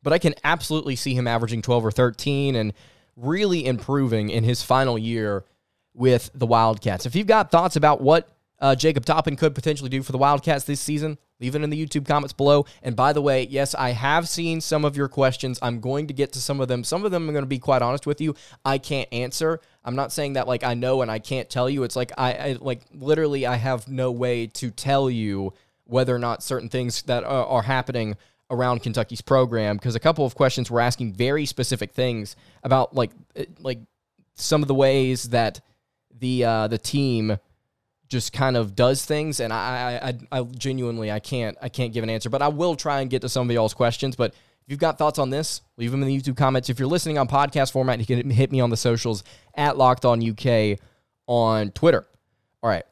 but 0.03 0.13
I 0.13 0.17
can 0.17 0.35
absolutely 0.43 0.95
see 0.95 1.13
him 1.13 1.27
averaging 1.27 1.61
12 1.61 1.85
or 1.85 1.91
13 1.91 2.55
and 2.55 2.73
really 3.15 3.65
improving 3.65 4.29
in 4.29 4.43
his 4.43 4.61
final 4.61 4.97
year 4.97 5.45
with 5.93 6.29
the 6.33 6.45
Wildcats. 6.45 7.05
If 7.05 7.15
you've 7.15 7.27
got 7.27 7.51
thoughts 7.51 7.75
about 7.75 8.01
what 8.01 8.29
uh, 8.59 8.75
Jacob 8.75 9.05
Toppin 9.05 9.35
could 9.35 9.55
potentially 9.55 9.89
do 9.89 10.03
for 10.03 10.11
the 10.11 10.17
Wildcats 10.17 10.65
this 10.65 10.81
season, 10.81 11.17
Leave 11.39 11.55
it 11.55 11.61
in 11.61 11.69
the 11.69 11.85
YouTube 11.85 12.07
comments 12.07 12.33
below. 12.33 12.65
And 12.81 12.95
by 12.95 13.13
the 13.13 13.21
way, 13.21 13.45
yes, 13.47 13.75
I 13.75 13.91
have 13.91 14.27
seen 14.27 14.59
some 14.59 14.83
of 14.83 14.97
your 14.97 15.07
questions. 15.07 15.59
I'm 15.61 15.79
going 15.79 16.07
to 16.07 16.13
get 16.13 16.33
to 16.33 16.39
some 16.39 16.59
of 16.59 16.67
them. 16.67 16.83
Some 16.83 17.05
of 17.05 17.11
them 17.11 17.27
I'm 17.27 17.33
going 17.33 17.43
to 17.43 17.47
be 17.47 17.59
quite 17.59 17.81
honest 17.81 18.07
with 18.07 18.19
you. 18.21 18.35
I 18.65 18.79
can't 18.79 19.07
answer. 19.11 19.61
I'm 19.85 19.95
not 19.95 20.11
saying 20.11 20.33
that 20.33 20.47
like 20.47 20.63
I 20.63 20.73
know 20.73 21.01
and 21.01 21.11
I 21.11 21.19
can't 21.19 21.49
tell 21.49 21.69
you. 21.69 21.83
It's 21.83 21.95
like 21.95 22.11
I, 22.17 22.33
I 22.33 22.57
like 22.59 22.81
literally 22.91 23.45
I 23.45 23.55
have 23.55 23.87
no 23.87 24.11
way 24.11 24.47
to 24.47 24.71
tell 24.71 25.09
you 25.09 25.53
whether 25.87 26.15
or 26.15 26.19
not 26.19 26.43
certain 26.43 26.69
things 26.69 27.01
that 27.03 27.23
are, 27.23 27.45
are 27.45 27.61
happening 27.63 28.15
around 28.49 28.81
Kentucky's 28.81 29.21
program 29.21 29.77
because 29.77 29.95
a 29.95 29.99
couple 29.99 30.25
of 30.25 30.35
questions 30.35 30.71
were 30.71 30.79
asking 30.79 31.13
very 31.13 31.45
specific 31.45 31.91
things 31.91 32.35
about 32.63 32.95
like 32.95 33.11
like 33.59 33.79
some 34.35 34.61
of 34.61 34.67
the 34.67 34.75
ways 34.75 35.29
that 35.29 35.59
the 36.19 36.43
uh, 36.45 36.67
the 36.67 36.77
team 36.77 37.37
just 38.07 38.31
kind 38.31 38.55
of 38.55 38.73
does 38.73 39.05
things 39.05 39.41
and 39.41 39.51
I, 39.51 40.13
I, 40.31 40.39
I 40.39 40.43
genuinely 40.43 41.11
I 41.11 41.19
can't 41.19 41.57
I 41.61 41.67
can't 41.67 41.91
give 41.91 42.03
an 42.03 42.09
answer 42.09 42.29
but 42.29 42.41
I 42.41 42.47
will 42.47 42.75
try 42.75 43.01
and 43.01 43.09
get 43.09 43.21
to 43.23 43.29
some 43.29 43.49
of 43.49 43.53
y'all's 43.53 43.73
questions 43.73 44.15
but 44.15 44.31
if 44.31 44.71
you've 44.71 44.79
got 44.79 44.97
thoughts 44.97 45.19
on 45.19 45.29
this 45.29 45.61
leave 45.75 45.91
them 45.91 46.01
in 46.01 46.07
the 46.07 46.17
YouTube 46.17 46.37
comments. 46.37 46.69
If 46.69 46.79
you're 46.79 46.87
listening 46.87 47.17
on 47.17 47.27
podcast 47.27 47.73
format 47.73 47.99
you 47.99 48.05
can 48.05 48.29
hit 48.29 48.51
me 48.51 48.61
on 48.61 48.69
the 48.69 48.77
socials 48.77 49.25
at 49.55 49.77
locked 49.77 50.05
on 50.05 50.25
UK 50.25 50.79
on 51.27 51.71
Twitter. 51.71 52.07
All 52.63 52.69
right 52.69 52.85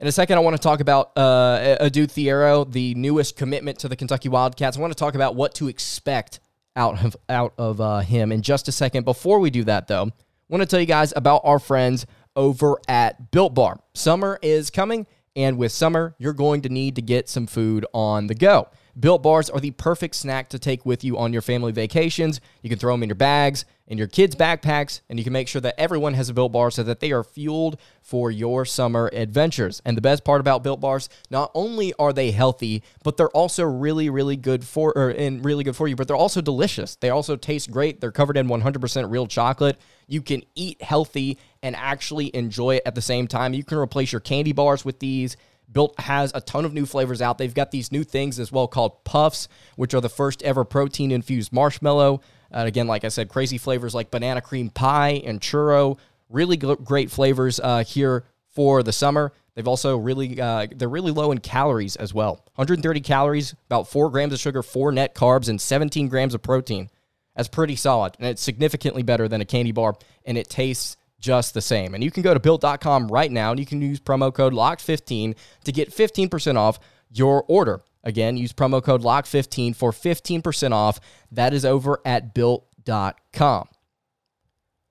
in 0.00 0.06
a 0.06 0.12
second 0.12 0.38
I 0.38 0.40
want 0.40 0.56
to 0.56 0.62
talk 0.62 0.80
about 0.80 1.12
uh, 1.16 1.76
Adou 1.80 2.06
Thiero 2.06 2.70
the 2.70 2.94
newest 2.94 3.36
commitment 3.36 3.78
to 3.80 3.88
the 3.88 3.96
Kentucky 3.96 4.28
Wildcats 4.28 4.76
I 4.76 4.80
want 4.80 4.92
to 4.92 4.98
talk 4.98 5.14
about 5.14 5.34
what 5.34 5.54
to 5.56 5.68
expect 5.68 6.40
out 6.74 7.04
of 7.04 7.16
out 7.28 7.54
of 7.58 7.80
uh, 7.80 8.00
him 8.00 8.32
in 8.32 8.42
just 8.42 8.68
a 8.68 8.72
second 8.72 9.04
before 9.04 9.38
we 9.38 9.50
do 9.50 9.64
that 9.64 9.88
though 9.88 10.04
I 10.04 10.52
want 10.52 10.62
to 10.62 10.66
tell 10.66 10.78
you 10.78 10.86
guys 10.86 11.12
about 11.16 11.40
our 11.42 11.58
friends 11.58 12.06
over 12.36 12.78
at 12.86 13.32
Built 13.32 13.54
Bar. 13.54 13.80
Summer 13.94 14.38
is 14.42 14.70
coming, 14.70 15.06
and 15.34 15.58
with 15.58 15.72
summer, 15.72 16.14
you're 16.18 16.34
going 16.34 16.62
to 16.62 16.68
need 16.68 16.94
to 16.96 17.02
get 17.02 17.28
some 17.28 17.48
food 17.48 17.84
on 17.92 18.28
the 18.28 18.34
go. 18.34 18.68
Built 18.98 19.24
Bars 19.24 19.50
are 19.50 19.58
the 19.58 19.72
perfect 19.72 20.14
snack 20.14 20.50
to 20.50 20.58
take 20.60 20.86
with 20.86 21.02
you 21.02 21.18
on 21.18 21.32
your 21.32 21.42
family 21.42 21.72
vacations. 21.72 22.40
You 22.62 22.70
can 22.70 22.78
throw 22.78 22.94
them 22.94 23.02
in 23.02 23.08
your 23.08 23.16
bags, 23.16 23.64
in 23.86 23.98
your 23.98 24.06
kids' 24.06 24.34
backpacks, 24.34 25.00
and 25.08 25.18
you 25.18 25.24
can 25.24 25.32
make 25.32 25.48
sure 25.48 25.60
that 25.60 25.78
everyone 25.78 26.14
has 26.14 26.28
a 26.28 26.34
Built 26.34 26.52
Bar 26.52 26.70
so 26.70 26.82
that 26.82 27.00
they 27.00 27.12
are 27.12 27.22
fueled 27.22 27.78
for 28.02 28.30
your 28.30 28.64
summer 28.64 29.08
adventures. 29.12 29.80
And 29.84 29.96
the 29.96 30.02
best 30.02 30.24
part 30.24 30.40
about 30.40 30.62
Built 30.62 30.80
Bars, 30.80 31.08
not 31.30 31.50
only 31.54 31.92
are 31.98 32.12
they 32.12 32.32
healthy, 32.32 32.82
but 33.04 33.16
they're 33.16 33.28
also 33.30 33.64
really, 33.64 34.10
really 34.10 34.36
good 34.36 34.64
for 34.64 34.96
or, 34.96 35.10
and 35.10 35.44
really 35.44 35.64
good 35.64 35.76
for 35.76 35.86
you, 35.86 35.94
but 35.96 36.08
they're 36.08 36.16
also 36.16 36.40
delicious. 36.40 36.96
They 36.96 37.10
also 37.10 37.36
taste 37.36 37.70
great. 37.70 38.00
They're 38.00 38.12
covered 38.12 38.36
in 38.36 38.48
100% 38.48 39.10
real 39.10 39.26
chocolate. 39.26 39.78
You 40.08 40.22
can 40.22 40.42
eat 40.54 40.82
healthy 40.82 41.38
and 41.62 41.76
actually 41.76 42.34
enjoy 42.34 42.76
it 42.76 42.82
at 42.86 42.94
the 42.94 43.02
same 43.02 43.28
time. 43.28 43.54
You 43.54 43.64
can 43.64 43.78
replace 43.78 44.12
your 44.12 44.20
candy 44.20 44.52
bars 44.52 44.84
with 44.84 44.98
these. 44.98 45.36
Built 45.70 45.98
has 45.98 46.30
a 46.34 46.40
ton 46.40 46.64
of 46.64 46.72
new 46.72 46.86
flavors 46.86 47.20
out. 47.20 47.38
They've 47.38 47.52
got 47.52 47.72
these 47.72 47.90
new 47.90 48.04
things 48.04 48.38
as 48.38 48.52
well 48.52 48.68
called 48.68 49.04
Puffs, 49.04 49.48
which 49.74 49.94
are 49.94 50.00
the 50.00 50.08
first 50.08 50.42
ever 50.42 50.64
protein 50.64 51.10
infused 51.10 51.52
marshmallow. 51.52 52.20
And 52.56 52.68
again, 52.68 52.86
like 52.86 53.04
I 53.04 53.08
said, 53.08 53.28
crazy 53.28 53.58
flavors 53.58 53.94
like 53.94 54.10
banana 54.10 54.40
cream 54.40 54.70
pie 54.70 55.22
and 55.24 55.40
churro. 55.40 55.98
Really 56.30 56.56
great 56.56 57.10
flavors 57.10 57.60
uh, 57.60 57.84
here 57.84 58.24
for 58.54 58.82
the 58.82 58.92
summer. 58.92 59.32
They've 59.54 59.68
also 59.68 59.96
really 59.96 60.40
uh, 60.40 60.66
they're 60.74 60.88
really 60.88 61.12
low 61.12 61.32
in 61.32 61.38
calories 61.38 61.96
as 61.96 62.14
well. 62.14 62.42
130 62.56 63.00
calories, 63.00 63.54
about 63.66 63.88
four 63.88 64.10
grams 64.10 64.32
of 64.32 64.40
sugar, 64.40 64.62
four 64.62 64.90
net 64.90 65.14
carbs, 65.14 65.48
and 65.48 65.60
17 65.60 66.08
grams 66.08 66.34
of 66.34 66.42
protein. 66.42 66.88
That's 67.36 67.48
pretty 67.48 67.76
solid, 67.76 68.14
and 68.18 68.28
it's 68.28 68.42
significantly 68.42 69.02
better 69.02 69.28
than 69.28 69.42
a 69.42 69.44
candy 69.44 69.72
bar, 69.72 69.94
and 70.24 70.38
it 70.38 70.48
tastes 70.48 70.96
just 71.18 71.54
the 71.54 71.60
same. 71.60 71.94
And 71.94 72.02
you 72.02 72.10
can 72.10 72.22
go 72.22 72.34
to 72.34 72.40
built.com 72.40 73.08
right 73.08 73.30
now 73.30 73.50
and 73.50 73.58
you 73.58 73.66
can 73.66 73.80
use 73.82 74.00
promo 74.00 74.32
code 74.32 74.52
LOCK15 74.52 75.34
to 75.64 75.72
get 75.72 75.90
15% 75.90 76.56
off 76.56 76.78
your 77.10 77.44
order. 77.48 77.80
Again, 78.06 78.36
use 78.36 78.52
promo 78.52 78.80
code 78.82 79.02
LOCK15 79.02 79.74
for 79.74 79.90
15% 79.90 80.70
off. 80.70 81.00
That 81.32 81.52
is 81.52 81.64
over 81.64 82.00
at 82.06 82.34
built.com. 82.34 83.68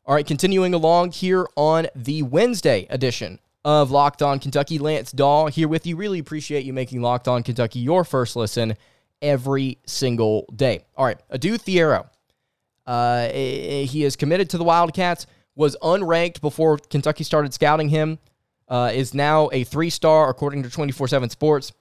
All 0.08 0.14
right, 0.14 0.28
continuing 0.28 0.74
along 0.74 1.14
here 1.14 1.48
on 1.56 1.88
the 1.96 2.24
Wednesday 2.24 2.86
edition 2.90 3.40
of 3.64 3.90
Locked 3.90 4.22
On 4.22 4.38
Kentucky. 4.38 4.78
Lance 4.78 5.14
Dahl 5.14 5.48
here 5.48 5.70
with 5.70 5.88
you. 5.88 5.96
Really 5.96 6.20
appreciate 6.20 6.66
you 6.66 6.74
making 6.74 7.02
Locked 7.02 7.30
On 7.30 7.42
Kentucky 7.42 7.80
your 7.80 8.04
first 8.04 8.36
listen 8.36 8.76
every 9.22 9.80
single 9.88 10.46
day. 10.54 10.84
All 10.98 11.06
right, 11.06 11.20
Adou 11.30 11.58
Thiero. 11.58 12.08
Uh, 12.86 13.30
he 13.30 14.04
is 14.04 14.18
committed 14.18 14.50
to 14.50 14.58
the 14.58 14.66
Wildcats, 14.66 15.26
was 15.56 15.78
unranked 15.82 16.42
before 16.42 16.78
Kentucky 16.78 17.24
started 17.24 17.54
scouting 17.54 17.88
him, 17.88 18.20
uh, 18.68 18.92
is 18.94 19.14
now 19.14 19.50
a 19.54 19.64
three 19.64 19.90
star 19.90 20.30
according 20.30 20.64
to 20.64 20.70
24 20.70 21.08
7 21.08 21.30
Sports. 21.30 21.72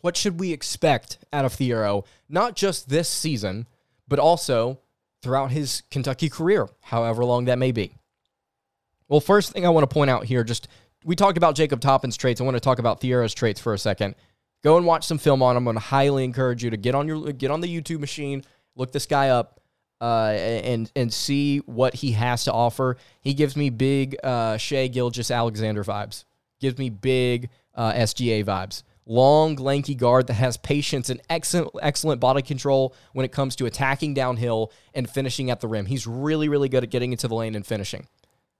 What 0.00 0.16
should 0.16 0.40
we 0.40 0.52
expect 0.52 1.18
out 1.32 1.44
of 1.44 1.54
Thiero, 1.54 2.04
not 2.28 2.56
just 2.56 2.88
this 2.88 3.08
season, 3.08 3.66
but 4.08 4.18
also 4.18 4.80
throughout 5.22 5.50
his 5.50 5.82
Kentucky 5.90 6.28
career, 6.28 6.68
however 6.80 7.24
long 7.24 7.44
that 7.46 7.58
may 7.58 7.72
be? 7.72 7.94
Well, 9.08 9.20
first 9.20 9.52
thing 9.52 9.66
I 9.66 9.70
want 9.70 9.88
to 9.88 9.92
point 9.92 10.10
out 10.10 10.24
here, 10.24 10.44
just 10.44 10.68
we 11.04 11.16
talked 11.16 11.36
about 11.36 11.54
Jacob 11.54 11.80
Toppin's 11.80 12.16
traits. 12.16 12.40
I 12.40 12.44
want 12.44 12.56
to 12.56 12.60
talk 12.60 12.78
about 12.78 13.00
Thiero's 13.00 13.34
traits 13.34 13.60
for 13.60 13.74
a 13.74 13.78
second. 13.78 14.14
Go 14.62 14.76
and 14.76 14.86
watch 14.86 15.04
some 15.06 15.18
film 15.18 15.42
on 15.42 15.56
him. 15.56 15.66
I'm 15.66 15.74
going 15.74 15.76
to 15.76 15.80
highly 15.80 16.24
encourage 16.24 16.62
you 16.62 16.70
to 16.70 16.76
get 16.76 16.94
on 16.94 17.08
your 17.08 17.32
get 17.32 17.50
on 17.50 17.60
the 17.60 17.68
YouTube 17.68 18.00
machine, 18.00 18.44
look 18.76 18.92
this 18.92 19.06
guy 19.06 19.30
up, 19.30 19.60
uh, 20.00 20.30
and 20.34 20.90
and 20.94 21.12
see 21.12 21.58
what 21.58 21.94
he 21.94 22.12
has 22.12 22.44
to 22.44 22.52
offer. 22.52 22.96
He 23.20 23.34
gives 23.34 23.56
me 23.56 23.70
big 23.70 24.16
uh, 24.22 24.56
Shai 24.58 24.86
Gilgeous-Alexander 24.88 25.82
vibes. 25.84 26.24
Gives 26.60 26.78
me 26.78 26.90
big 26.90 27.48
uh, 27.74 27.92
SGA 27.92 28.44
vibes. 28.44 28.82
Long, 29.10 29.56
lanky 29.56 29.96
guard 29.96 30.28
that 30.28 30.34
has 30.34 30.56
patience 30.56 31.10
and 31.10 31.20
excellent 31.28 31.70
excellent 31.82 32.20
body 32.20 32.42
control 32.42 32.94
when 33.12 33.24
it 33.24 33.32
comes 33.32 33.56
to 33.56 33.66
attacking 33.66 34.14
downhill 34.14 34.70
and 34.94 35.10
finishing 35.10 35.50
at 35.50 35.58
the 35.58 35.66
rim. 35.66 35.86
He's 35.86 36.06
really 36.06 36.48
really 36.48 36.68
good 36.68 36.84
at 36.84 36.90
getting 36.90 37.10
into 37.10 37.26
the 37.26 37.34
lane 37.34 37.56
and 37.56 37.66
finishing. 37.66 38.06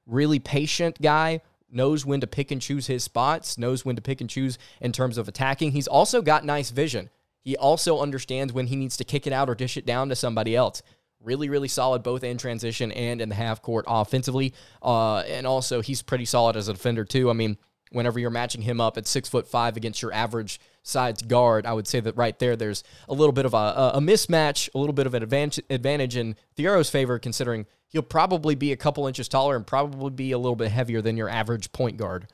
Really 0.07 0.41
patient 0.41 1.01
guy, 1.01 1.41
knows 1.71 2.05
when 2.05 2.21
to 2.21 2.27
pick 2.27 2.51
and 2.51 2.61
choose 2.61 2.89
his 2.89 3.05
spots, 3.05 3.59
knows 3.59 3.85
when 3.85 3.95
to 3.95 4.03
pick 4.03 4.21
and 4.21 4.29
choose 4.29 4.59
in 4.81 4.91
terms 4.91 5.19
of 5.19 5.29
attacking. 5.29 5.71
He's 5.71 5.87
also 5.87 6.21
got 6.21 6.45
nice 6.45 6.71
vision. 6.71 7.11
He 7.43 7.57
also 7.57 8.01
understands 8.01 8.53
when 8.53 8.67
he 8.67 8.75
needs 8.75 8.97
to 8.97 9.05
kick 9.05 9.29
it 9.29 9.33
out 9.33 9.49
or 9.49 9.55
dish 9.55 9.77
it 9.77 9.87
down 9.87 10.09
to 10.09 10.17
somebody 10.17 10.57
else. 10.57 10.83
Really, 11.23 11.49
really 11.49 11.69
solid 11.69 12.03
both 12.03 12.25
in 12.25 12.39
transition 12.39 12.91
and 12.91 13.21
in 13.21 13.29
the 13.29 13.37
half 13.37 13.63
court 13.63 13.85
offensively. 13.87 14.53
Uh, 14.83 15.19
and 15.19 15.47
also, 15.47 15.81
he's 15.81 16.03
pretty 16.03 16.25
solid 16.25 16.57
as 16.57 16.67
a 16.67 16.73
defender, 16.73 17.05
too. 17.05 17.31
I 17.31 17.35
mean, 17.35 17.57
whenever 17.91 18.19
you're 18.19 18.31
matching 18.31 18.63
him 18.63 18.81
up 18.81 18.97
at 18.97 19.07
six 19.07 19.29
foot 19.29 19.47
five 19.47 19.77
against 19.77 20.01
your 20.03 20.13
average 20.13 20.61
size 20.83 21.23
guard, 21.23 21.67
I 21.67 21.73
would 21.73 21.87
say 21.87 22.01
that 22.01 22.17
right 22.17 22.39
there, 22.39 22.57
there's 22.57 22.83
a 23.09 23.15
little 23.15 23.33
bit 23.33 23.47
of 23.47 23.55
a, 23.55 23.93
a 23.95 24.01
mismatch, 24.01 24.69
a 24.75 24.79
little 24.79 24.93
bit 24.95 25.07
of 25.07 25.15
an 25.15 25.23
advantage, 25.23 25.65
advantage 25.69 26.17
in 26.17 26.37
Thiero's 26.57 26.91
favor, 26.91 27.19
considering 27.19 27.67
he'll 27.89 28.03
probably 28.03 28.55
be 28.55 28.73
a 28.73 28.77
couple 28.77 29.07
inches 29.07 29.29
taller 29.29 29.57
and 29.57 29.67
probably 29.67 30.11
be 30.11 30.33
a 30.33 30.39
little 30.39 30.57
bit 30.57 30.71
heavier 30.71 31.03
than 31.03 31.17
your 31.17 31.29
average 31.29 31.73
point 31.73 31.97
guard. 31.97 32.29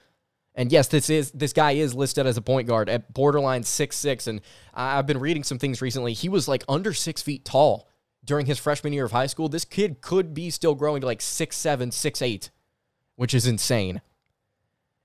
And 0.54 0.72
yes, 0.72 0.88
this 0.88 1.10
is 1.10 1.32
this 1.32 1.52
guy 1.52 1.72
is 1.72 1.94
listed 1.94 2.26
as 2.26 2.38
a 2.38 2.42
point 2.42 2.66
guard 2.66 2.88
at 2.88 3.12
borderline 3.12 3.62
six 3.62 3.96
six, 3.96 4.26
and 4.26 4.40
I've 4.72 5.06
been 5.06 5.20
reading 5.20 5.44
some 5.44 5.58
things 5.58 5.82
recently. 5.82 6.14
He 6.14 6.30
was 6.30 6.48
like 6.48 6.64
under 6.68 6.94
six 6.94 7.20
feet 7.20 7.44
tall 7.44 7.88
during 8.25 8.46
his 8.46 8.58
freshman 8.58 8.94
year 8.94 9.04
of 9.04 9.12
high 9.12 9.26
school. 9.26 9.48
This 9.48 9.66
kid 9.66 10.00
could 10.00 10.32
be 10.32 10.48
still 10.48 10.75
growing 10.75 11.02
to 11.02 11.06
like 11.06 11.20
six 11.20 11.56
seven, 11.58 11.90
six 11.90 12.22
eight, 12.22 12.50
which 13.16 13.34
is 13.34 13.46
insane. 13.46 14.00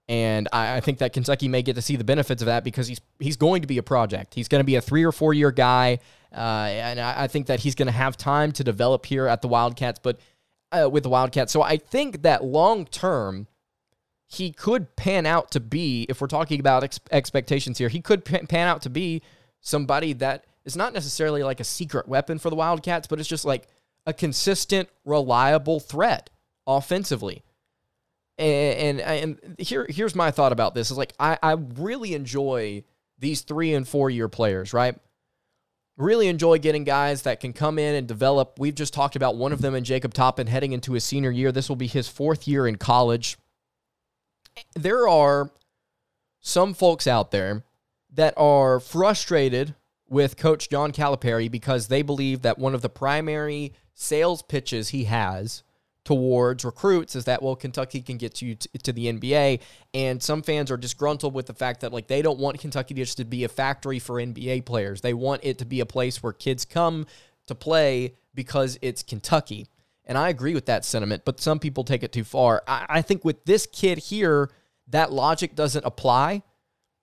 And 0.09 0.49
I, 0.51 0.77
I 0.77 0.79
think 0.81 0.97
that 0.97 1.13
Kentucky 1.13 1.47
may 1.47 1.61
get 1.61 1.75
to 1.75 1.81
see 1.81 1.95
the 1.95 2.03
benefits 2.03 2.41
of 2.41 2.47
that 2.47 2.63
because 2.63 2.87
he's 2.87 2.99
he's 3.19 3.37
going 3.37 3.61
to 3.61 3.67
be 3.67 3.77
a 3.77 3.83
project. 3.83 4.33
He's 4.33 4.47
going 4.47 4.59
to 4.59 4.65
be 4.65 4.75
a 4.75 4.81
three 4.81 5.03
or 5.03 5.11
four 5.11 5.33
year 5.33 5.51
guy, 5.51 5.99
uh, 6.35 6.67
and 6.69 6.99
I, 6.99 7.23
I 7.23 7.27
think 7.27 7.47
that 7.47 7.61
he's 7.61 7.75
going 7.75 7.87
to 7.87 7.93
have 7.93 8.17
time 8.17 8.51
to 8.53 8.63
develop 8.63 9.05
here 9.05 9.27
at 9.27 9.41
the 9.41 9.47
Wildcats. 9.47 9.99
But 10.03 10.19
uh, 10.71 10.89
with 10.89 11.03
the 11.03 11.09
Wildcats. 11.09 11.51
So 11.51 11.61
I 11.61 11.77
think 11.77 12.23
that 12.23 12.43
long 12.43 12.85
term, 12.85 13.47
he 14.27 14.51
could 14.51 14.95
pan 14.95 15.25
out 15.25 15.51
to 15.51 15.59
be, 15.59 16.05
if 16.09 16.21
we're 16.21 16.27
talking 16.27 16.59
about 16.59 16.83
ex- 16.83 16.99
expectations 17.11 17.77
here, 17.77 17.89
he 17.89 18.01
could 18.01 18.23
pan 18.23 18.67
out 18.67 18.81
to 18.83 18.89
be 18.89 19.21
somebody 19.59 20.13
that 20.13 20.45
is 20.63 20.75
not 20.75 20.93
necessarily 20.93 21.43
like 21.43 21.59
a 21.59 21.65
secret 21.65 22.07
weapon 22.07 22.39
for 22.39 22.49
the 22.49 22.55
Wildcats, 22.55 23.07
but 23.07 23.19
it's 23.19 23.29
just 23.29 23.45
like 23.45 23.67
a 24.05 24.13
consistent, 24.13 24.89
reliable 25.05 25.79
threat 25.79 26.29
offensively. 26.65 27.43
And, 28.41 28.99
and, 28.99 29.39
and 29.39 29.55
here 29.59 29.85
here's 29.87 30.15
my 30.15 30.31
thought 30.31 30.51
about 30.51 30.73
this 30.73 30.89
is 30.89 30.97
like 30.97 31.13
I, 31.19 31.37
I 31.43 31.51
really 31.53 32.15
enjoy 32.15 32.83
these 33.19 33.41
three 33.41 33.73
and 33.73 33.87
four 33.87 34.09
year 34.09 34.27
players, 34.27 34.73
right? 34.73 34.95
Really 35.95 36.27
enjoy 36.27 36.57
getting 36.57 36.83
guys 36.83 37.21
that 37.23 37.39
can 37.39 37.53
come 37.53 37.77
in 37.77 37.93
and 37.93 38.07
develop. 38.07 38.57
We've 38.57 38.73
just 38.73 38.93
talked 38.93 39.15
about 39.15 39.35
one 39.35 39.53
of 39.53 39.61
them 39.61 39.75
in 39.75 39.83
Jacob 39.83 40.13
Toppin 40.13 40.47
heading 40.47 40.71
into 40.71 40.93
his 40.93 41.03
senior 41.03 41.29
year. 41.29 41.51
This 41.51 41.69
will 41.69 41.75
be 41.75 41.87
his 41.87 42.07
fourth 42.07 42.47
year 42.47 42.65
in 42.65 42.77
college. 42.77 43.37
There 44.73 45.07
are 45.07 45.51
some 46.39 46.73
folks 46.73 47.05
out 47.05 47.29
there 47.29 47.63
that 48.13 48.33
are 48.37 48.79
frustrated 48.79 49.75
with 50.09 50.35
Coach 50.35 50.69
John 50.69 50.91
Calipari 50.91 51.49
because 51.49 51.87
they 51.87 52.01
believe 52.01 52.41
that 52.41 52.57
one 52.57 52.73
of 52.73 52.81
the 52.81 52.89
primary 52.89 53.73
sales 53.93 54.41
pitches 54.41 54.89
he 54.89 55.03
has 55.03 55.61
towards 56.03 56.65
recruits 56.65 57.15
is 57.15 57.25
that 57.25 57.43
well 57.43 57.55
Kentucky 57.55 58.01
can 58.01 58.17
get 58.17 58.41
you 58.41 58.55
to, 58.55 58.69
to, 58.79 58.91
the 58.91 59.05
NBA 59.13 59.59
and 59.93 60.21
some 60.21 60.41
fans 60.41 60.71
are 60.71 60.77
disgruntled 60.77 61.33
with 61.33 61.45
the 61.45 61.53
fact 61.53 61.81
that 61.81 61.93
like 61.93 62.07
they 62.07 62.21
don't 62.21 62.39
want 62.39 62.59
Kentucky 62.59 62.95
just 62.95 63.17
to 63.17 63.25
be 63.25 63.43
a 63.43 63.49
factory 63.49 63.99
for 63.99 64.15
NBA 64.15 64.65
players. 64.65 65.01
They 65.01 65.13
want 65.13 65.41
it 65.43 65.59
to 65.59 65.65
be 65.65 65.79
a 65.79 65.85
place 65.85 66.23
where 66.23 66.33
kids 66.33 66.65
come 66.65 67.05
to 67.45 67.53
play 67.53 68.15
because 68.33 68.79
it's 68.81 69.03
Kentucky. 69.03 69.67
And 70.05 70.17
I 70.17 70.29
agree 70.29 70.55
with 70.55 70.65
that 70.65 70.83
sentiment, 70.83 71.23
but 71.23 71.39
some 71.39 71.59
people 71.59 71.83
take 71.83 72.01
it 72.01 72.11
too 72.11 72.23
far. 72.23 72.63
I, 72.67 72.85
I 72.89 73.01
think 73.03 73.23
with 73.23 73.45
this 73.45 73.67
kid 73.67 73.99
here, 73.99 74.49
that 74.87 75.11
logic 75.11 75.55
doesn't 75.55 75.85
apply 75.85 76.41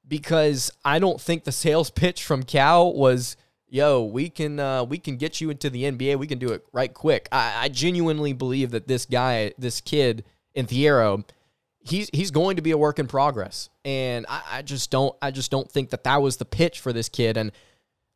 because 0.07 0.73
I 0.85 0.99
don't 0.99 1.21
think 1.21 1.45
the 1.45 1.53
sales 1.53 1.91
pitch 1.93 2.25
from 2.25 2.43
Cal 2.43 2.93
was– 2.93 3.37
yo, 3.69 4.03
we 4.05 4.31
can 4.31 4.59
uh, 4.59 4.85
we 4.85 4.99
can 4.99 5.17
get 5.17 5.41
you 5.41 5.51
into 5.51 5.71
the 5.71 5.85
NBA. 5.85 6.19
We 6.19 6.27
can 6.27 6.39
do 6.39 6.51
it 6.51 6.65
right 6.73 6.93
quick. 6.93 7.29
I, 7.33 7.65
I 7.65 7.69
genuinely 7.69 8.33
believe 8.33 8.71
that 8.73 8.89
this 8.89 9.07
guy, 9.07 9.53
this 9.59 9.81
kid 9.81 10.25
in 10.55 10.67
Thiero, 10.67 11.25
he's 11.81 12.11
he's 12.13 12.31
going 12.31 12.57
to 12.57 12.63
be 12.63 12.71
a 12.71 12.79
work 12.79 12.99
in 12.99 13.07
progress, 13.07 13.69
and 13.85 14.27
I, 14.29 14.43
I 14.53 14.63
just 14.63 14.91
don't 14.91 15.17
I 15.23 15.31
just 15.31 15.51
don't 15.51 15.71
think 15.71 15.91
that 15.91 16.05
that 16.05 16.23
was 16.23 16.37
the 16.37 16.45
pitch 16.45 16.81
for 16.81 16.93
this 16.93 17.09
kid, 17.09 17.37
and 17.37 17.53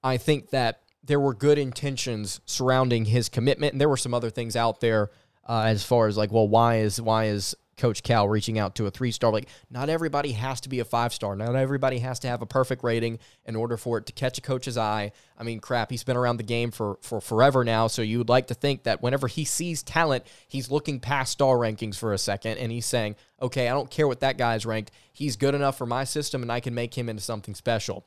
I 0.03 0.17
think 0.17 0.51
that 0.51 0.83
there 1.05 1.21
were 1.21 1.35
good 1.35 1.59
intentions 1.59 2.41
surrounding 2.47 3.07
his 3.07 3.29
commitment, 3.29 3.73
and 3.73 3.81
there 3.81 3.89
were 3.89 3.97
some 3.97 4.15
other 4.15 4.31
things 4.31 4.57
out 4.57 4.81
there 4.81 5.11
uh, 5.49 5.65
as 5.67 5.85
far 5.85 6.07
as 6.07 6.17
like, 6.17 6.31
well, 6.31 6.49
why 6.49 6.79
is 6.79 7.01
why 7.01 7.27
is 7.27 7.55
Coach 7.83 8.05
Cal 8.05 8.29
reaching 8.29 8.61
out 8.61 8.77
to 8.77 8.87
a 8.87 8.93
three 8.93 9.11
star. 9.11 9.33
Like, 9.33 9.49
not 9.69 9.89
everybody 9.89 10.31
has 10.33 10.61
to 10.61 10.69
be 10.69 10.79
a 10.79 10.85
five 10.85 11.13
star. 11.13 11.35
Not 11.35 11.57
everybody 11.57 11.99
has 11.99 12.21
to 12.21 12.29
have 12.29 12.41
a 12.41 12.47
perfect 12.47 12.85
rating 12.85 13.19
in 13.45 13.57
order 13.57 13.77
for 13.77 13.99
it 13.99 14.07
to 14.07 14.13
catch 14.13 14.39
a 14.39 14.41
coach's 14.41 14.79
eye. 14.79 15.11
I 15.37 15.43
mean, 15.43 15.59
crap, 15.59 15.91
he's 15.91 16.05
been 16.05 16.17
around 16.17 16.37
the 16.37 16.45
game 16.45 16.71
for, 16.71 16.99
for 17.03 17.21
forever 17.21 17.65
now. 17.65 17.89
So 17.89 18.01
you 18.01 18.19
would 18.19 18.29
like 18.29 18.47
to 18.47 18.55
think 18.55 18.85
that 18.85 19.03
whenever 19.03 19.27
he 19.27 19.45
sees 19.45 19.83
talent, 19.83 20.25
he's 20.47 20.71
looking 20.71 21.01
past 21.01 21.33
star 21.33 21.57
rankings 21.57 21.97
for 21.97 22.13
a 22.13 22.19
second 22.19 22.59
and 22.59 22.71
he's 22.71 22.87
saying, 22.87 23.17
okay, 23.41 23.69
I 23.69 23.73
don't 23.73 23.91
care 23.91 24.07
what 24.07 24.21
that 24.21 24.39
guy's 24.39 24.65
ranked. 24.65 24.93
He's 25.13 25.35
good 25.35 25.57
enough 25.57 25.77
for 25.77 25.87
my 25.87 26.05
system 26.05 26.41
and 26.41 26.53
I 26.53 26.61
can 26.61 26.77
make 26.77 26.97
him 26.97 27.09
into 27.09 27.23
something 27.23 27.57
special. 27.57 28.07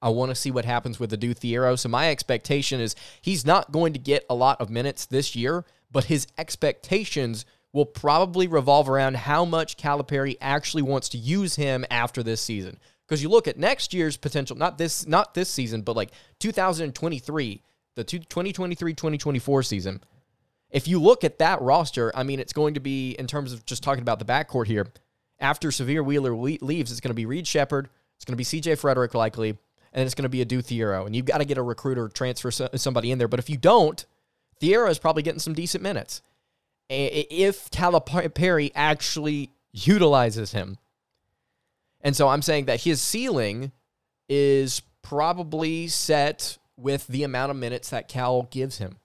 I 0.00 0.08
want 0.08 0.30
to 0.30 0.34
see 0.34 0.50
what 0.50 0.64
happens 0.64 0.98
with 0.98 1.12
Adou 1.12 1.34
Thiero. 1.34 1.78
So 1.78 1.90
my 1.90 2.10
expectation 2.10 2.80
is 2.80 2.96
he's 3.20 3.44
not 3.44 3.72
going 3.72 3.92
to 3.92 3.98
get 3.98 4.24
a 4.30 4.34
lot 4.34 4.58
of 4.58 4.70
minutes 4.70 5.04
this 5.04 5.36
year, 5.36 5.66
but 5.92 6.04
his 6.04 6.26
expectations– 6.38 7.44
will 7.72 7.86
probably 7.86 8.46
revolve 8.46 8.88
around 8.88 9.16
how 9.16 9.44
much 9.44 9.76
Calipari 9.76 10.36
actually 10.40 10.82
wants 10.82 11.08
to 11.10 11.18
use 11.18 11.56
him 11.56 11.84
after 11.90 12.22
this 12.22 12.40
season. 12.40 12.78
Because 13.06 13.22
you 13.22 13.28
look 13.28 13.48
at 13.48 13.58
next 13.58 13.94
year's 13.94 14.16
potential, 14.16 14.56
not 14.56 14.78
this, 14.78 15.06
not 15.06 15.34
this 15.34 15.48
season, 15.48 15.82
but 15.82 15.96
like 15.96 16.10
2023, 16.40 17.62
the 17.94 18.04
2023-2024 18.04 19.66
season. 19.66 20.02
If 20.70 20.86
you 20.86 21.00
look 21.00 21.24
at 21.24 21.38
that 21.38 21.62
roster, 21.62 22.12
I 22.14 22.22
mean, 22.22 22.40
it's 22.40 22.52
going 22.52 22.74
to 22.74 22.80
be 22.80 23.12
in 23.12 23.26
terms 23.26 23.52
of 23.52 23.64
just 23.64 23.82
talking 23.82 24.02
about 24.02 24.18
the 24.18 24.24
backcourt 24.26 24.66
here. 24.66 24.86
After 25.40 25.68
Sahvir 25.68 26.04
Wheeler 26.04 26.34
leaves, 26.34 26.90
it's 26.90 27.00
going 27.00 27.10
to 27.10 27.14
be 27.14 27.26
Reed 27.26 27.46
Sheppard, 27.46 27.88
it's 28.16 28.24
going 28.24 28.34
to 28.34 28.38
be 28.38 28.44
C.J. 28.44 28.72
Fredrick 28.72 29.14
likely, 29.14 29.56
and 29.92 30.04
it's 30.04 30.14
going 30.14 30.24
to 30.24 30.28
be 30.28 30.42
Adou 30.42 30.60
Thiero. 30.60 31.06
And 31.06 31.14
you've 31.14 31.24
got 31.24 31.38
to 31.38 31.44
get 31.44 31.58
a 31.58 31.62
recruiter 31.62 32.08
transfer 32.08 32.50
somebody 32.50 33.12
in 33.12 33.18
there. 33.18 33.28
But 33.28 33.38
if 33.38 33.48
you 33.48 33.56
don't, 33.56 34.04
Thiero 34.60 34.90
is 34.90 34.98
probably 34.98 35.22
getting 35.22 35.38
some 35.38 35.54
decent 35.54 35.82
minutes 35.82 36.22
if 36.88 37.70
Calipari 37.70 38.72
actually 38.74 39.50
utilizes 39.72 40.52
him. 40.52 40.78
And 42.00 42.16
so 42.16 42.28
I'm 42.28 42.42
saying 42.42 42.66
that 42.66 42.82
his 42.82 43.00
ceiling 43.00 43.72
is 44.28 44.82
probably 45.02 45.88
set 45.88 46.58
with 46.76 47.06
the 47.08 47.24
amount 47.24 47.50
of 47.50 47.56
minutes 47.56 47.90
that 47.90 48.08
Cal 48.08 48.42
gives 48.44 48.78
him. 48.78 48.98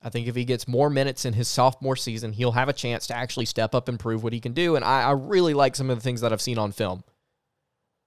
I 0.00 0.10
think 0.10 0.28
if 0.28 0.36
he 0.36 0.44
gets 0.44 0.68
more 0.68 0.88
minutes 0.88 1.24
in 1.24 1.32
his 1.32 1.48
sophomore 1.48 1.96
season, 1.96 2.32
he'll 2.32 2.52
have 2.52 2.68
a 2.68 2.72
chance 2.72 3.08
to 3.08 3.16
actually 3.16 3.46
step 3.46 3.74
up 3.74 3.88
and 3.88 3.98
prove 3.98 4.22
what 4.22 4.32
he 4.32 4.40
can 4.40 4.52
do. 4.52 4.76
And 4.76 4.84
I, 4.84 5.02
I 5.02 5.10
really 5.10 5.54
like 5.54 5.74
some 5.74 5.90
of 5.90 5.96
the 5.96 6.02
things 6.02 6.20
that 6.20 6.32
I've 6.32 6.40
seen 6.40 6.58
on 6.58 6.70
film. 6.70 7.02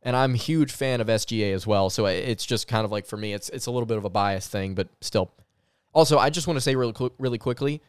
And 0.01 0.15
I'm 0.15 0.33
a 0.33 0.37
huge 0.37 0.71
fan 0.71 1.01
of 1.01 1.07
SGA 1.07 1.53
as 1.53 1.67
well. 1.67 1.89
So 1.89 2.05
it's 2.05 2.45
just 2.45 2.67
kind 2.67 2.85
of 2.85 2.91
like 2.91 3.05
for 3.05 3.17
me, 3.17 3.33
it's 3.33 3.49
it's 3.49 3.67
a 3.67 3.71
little 3.71 3.85
bit 3.85 3.97
of 3.97 4.05
a 4.05 4.09
bias 4.09 4.47
thing, 4.47 4.73
but 4.73 4.87
still. 5.01 5.31
Also, 5.93 6.17
I 6.17 6.29
just 6.29 6.47
want 6.47 6.57
to 6.57 6.61
say 6.61 6.75
really, 6.75 6.93
really 7.19 7.37
quickly 7.37 7.81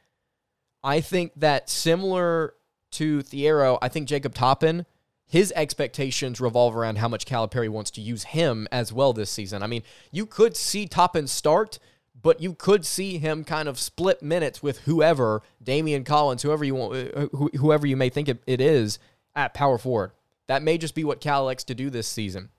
I 0.82 1.00
think 1.00 1.32
that 1.36 1.68
similar 1.70 2.54
to 2.92 3.22
Thiero, 3.22 3.78
I 3.80 3.88
think 3.88 4.08
Jacob 4.08 4.34
Toppin, 4.34 4.86
his 5.26 5.52
expectations 5.56 6.40
revolve 6.40 6.76
around 6.76 6.98
how 6.98 7.08
much 7.08 7.24
Calipari 7.24 7.68
wants 7.68 7.90
to 7.92 8.00
use 8.00 8.24
him 8.24 8.68
as 8.70 8.92
well 8.92 9.12
this 9.12 9.30
season. 9.30 9.62
I 9.62 9.66
mean, 9.66 9.82
you 10.10 10.26
could 10.26 10.56
see 10.56 10.86
Toppin 10.86 11.26
start, 11.26 11.78
but 12.20 12.40
you 12.40 12.54
could 12.54 12.84
see 12.84 13.18
him 13.18 13.44
kind 13.44 13.68
of 13.68 13.78
split 13.78 14.22
minutes 14.22 14.62
with 14.62 14.80
whoever, 14.80 15.42
Daimion 15.64 16.04
Collins, 16.04 16.42
whoever 16.42 16.64
you 16.64 16.74
want, 16.74 17.16
uh, 17.16 17.26
whoever 17.58 17.86
you 17.86 17.96
may 17.96 18.10
think 18.10 18.28
it 18.28 18.60
is 18.60 18.98
at 19.34 19.54
power 19.54 19.78
forward. 19.78 20.12
That 20.48 20.62
may 20.62 20.76
just 20.76 20.94
be 20.94 21.04
what 21.04 21.20
Cal 21.20 21.44
likes 21.44 21.64
to 21.64 21.74
do 21.74 21.88
this 21.88 22.06
season. 22.08 22.50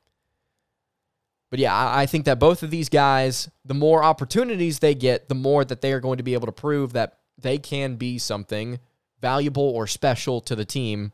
But 1.52 1.60
yeah, 1.60 1.96
I 1.96 2.08
think 2.08 2.26
that 2.26 2.40
both 2.40 2.64
of 2.64 2.72
these 2.72 2.90
guys, 2.90 3.48
the 3.64 3.76
more 3.76 4.04
opportunities 4.04 4.80
they 4.80 4.96
get, 4.96 5.30
the 5.30 5.36
more 5.36 5.64
that 5.64 5.82
they 5.82 5.94
are 5.94 6.00
going 6.00 6.18
to 6.18 6.24
be 6.24 6.34
able 6.34 6.48
to 6.48 6.52
prove 6.52 6.94
that 6.94 7.20
they 7.38 7.58
can 7.58 7.96
be 7.96 8.18
something 8.18 8.80
valuable 9.22 9.64
or 9.64 9.88
special 9.88 10.42
to 10.42 10.56
the 10.56 10.66
team. 10.66 11.12